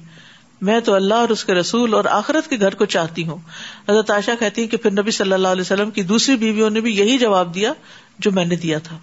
میں 0.61 0.81
تو 0.81 0.95
اللہ 0.95 1.15
اور 1.15 1.29
اس 1.29 1.45
کے 1.45 1.55
رسول 1.55 1.95
اور 1.95 2.05
آخرت 2.05 2.51
کے 2.51 2.57
گھر 2.61 2.75
کو 2.75 2.85
چاہتی 2.85 3.27
ہوں۔ 3.27 3.39
حضرت 3.89 4.11
عائشہ 4.11 4.31
کہتی 4.41 4.63
ہے 4.63 4.67
کہ 4.67 4.77
پھر 4.77 4.91
نبی 4.91 5.11
صلی 5.11 5.33
اللہ 5.33 5.49
علیہ 5.49 5.61
وسلم 5.61 5.91
کی 5.91 6.03
دوسری 6.03 6.37
بیویوں 6.37 6.71
نے 6.71 6.81
بھی 6.81 6.97
یہی 6.97 7.19
جواب 7.19 7.55
دیا 7.55 7.73
جو 8.19 8.33
میں 8.33 8.45
نے 8.45 8.57
دیا 8.57 8.79
تھا۔ 8.79 8.99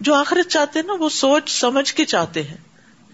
جو 0.00 0.14
آخرت 0.14 0.50
چاہتے 0.50 0.78
ہیں 0.78 0.86
نا، 0.86 0.92
وہ 0.92 1.08
سوچ 1.08 1.60
سمجھ 1.60 1.94
کے 1.94 2.04
چاہتے 2.04 2.42
ہیں۔ 2.42 2.56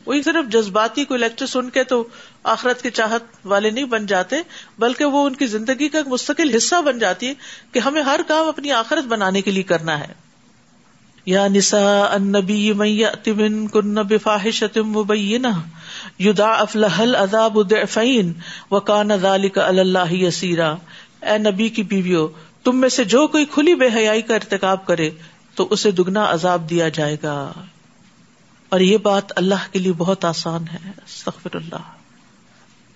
وہی 0.07 0.23
صرف 0.23 0.53
جذباتی 0.53 1.05
کوئی 1.05 1.21
لیکچر 1.21 1.47
سن 1.47 1.71
کے 1.71 1.85
تو 1.85 2.05
آخرت 2.45 2.83
کے 2.83 2.91
چاہت 2.91 3.23
والے 3.45 3.71
نہیں 3.71 3.85
بن 3.85 4.07
جاتے، 4.07 4.37
بلکہ 4.79 5.05
وہ 5.05 5.27
ان 5.27 5.37
کی 5.37 5.47
زندگی 5.47 5.89
کا 5.89 5.99
ایک 5.99 6.09
مستقل 6.09 6.57
حصہ 6.57 6.81
بن 6.81 6.99
جاتی 6.99 7.27
ہے 7.27 7.35
کہ 7.73 7.79
ہمیں 7.79 8.03
ہر 8.03 8.21
کام 8.29 8.49
اپنی 8.49 8.73
آخرت 8.73 9.05
بنانے 9.05 9.43
کے 9.43 9.51
لیے 9.51 9.63
کرنا 9.63 10.01
ہے۔ 10.01 10.32
یا 11.27 11.49
نسا 11.49 12.07
النبی 12.11 12.73
من 12.73 13.67
کن 13.67 13.95
بفاحشۃ 13.95 14.77
مبینہ 14.77 15.47
یضاعف 16.19 16.77
لها 16.77 17.03
العذاب 17.03 17.59
ضعفین 17.71 18.33
وکان 18.71 19.17
ذلك 19.17 19.59
علی 19.59 19.81
اللہ 19.81 20.13
یسیرا۔ 20.13 20.75
اے 21.23 21.39
نبی 21.39 21.69
کی 21.69 21.83
بیویوں 21.83 22.29
تم 22.65 22.77
میں 22.77 22.89
سے 22.89 23.05
جو 23.05 23.27
کوئی 23.27 23.45
کھلی 23.45 23.75
بے 23.75 23.89
حیائی 23.95 24.23
کا 24.23 24.35
ارتکاب 24.35 24.87
کرے 24.87 25.11
تو 25.55 25.69
اسے 25.71 25.91
دگنا 25.91 26.33
عذاب 26.33 26.71
دیا 26.71 26.89
جائے 26.89 27.17
گا۔ 27.23 27.53
اور 28.69 28.81
یہ 28.81 28.97
بات 28.97 29.33
اللہ 29.37 29.65
کے 29.73 29.79
لیے 29.79 29.93
بہت 29.93 30.25
آسان 30.25 30.65
ہے، 30.73 30.91
استغفر 31.07 31.57
اللہ۔ 31.57 31.91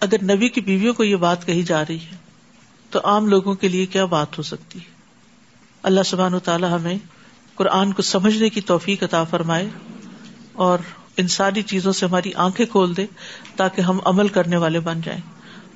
اگر 0.00 0.22
نبی 0.22 0.48
کی 0.48 0.60
بیویوں 0.60 0.94
کو 0.94 1.04
یہ 1.04 1.16
بات 1.16 1.46
کہی 1.46 1.62
جا 1.62 1.82
رہی 1.82 2.04
ہے، 2.12 2.16
تو 2.90 3.00
عام 3.04 3.26
لوگوں 3.26 3.54
کے 3.54 3.68
لیے 3.68 3.86
کیا 3.86 4.04
بات 4.04 4.38
ہو 4.38 4.42
سکتی 4.42 4.78
ہے؟ 4.78 4.94
اللہ 5.82 6.02
سبحان 6.02 6.34
و 6.34 6.38
تعالیٰ 6.38 6.70
ہمیں 6.70 6.98
قرآن 7.56 7.92
کو 7.92 8.02
سمجھنے 8.02 8.48
کی 8.48 8.60
توفیق 8.60 9.02
عطا 9.02 9.24
فرمائے 9.24 9.68
اور 10.52 10.78
ان 11.16 11.28
ساری 11.28 11.62
چیزوں 11.62 11.92
سے 11.92 12.06
ہماری 12.06 12.32
آنکھیں 12.34 12.66
کھول 12.66 12.96
دے 12.96 13.06
تاکہ 13.56 13.80
ہم 13.80 13.98
عمل 14.04 14.28
کرنے 14.28 14.56
والے 14.56 14.80
بن 14.80 15.00
جائیں۔ 15.00 15.20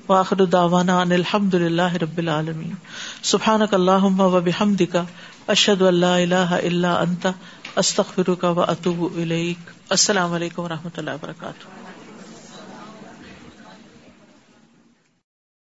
واخر 0.08 0.44
داوانا 0.44 1.00
ان 1.00 1.12
الحمد 1.12 1.54
للہ 1.54 1.92
رب 1.94 2.18
العالمین۔ 2.18 2.74
سبحان 3.22 3.60
اللہ 3.72 4.04
و 4.20 4.40
بحمد 4.40 4.82
کا 4.92 5.04
اشد 5.48 5.82
اللہ 5.82 6.06
اللہ 6.06 6.52
اللہ 6.52 6.86
انتا 6.86 7.30
استخر 7.76 8.34
کا 8.34 8.50
و 8.50 8.62
اطوب 8.62 9.18
السلام 9.88 10.32
علیکم 10.32 10.62
و 10.62 10.68
رحمۃ 10.68 10.96
اللہ 10.96 11.10
وبرکاتہ۔ 11.10 11.89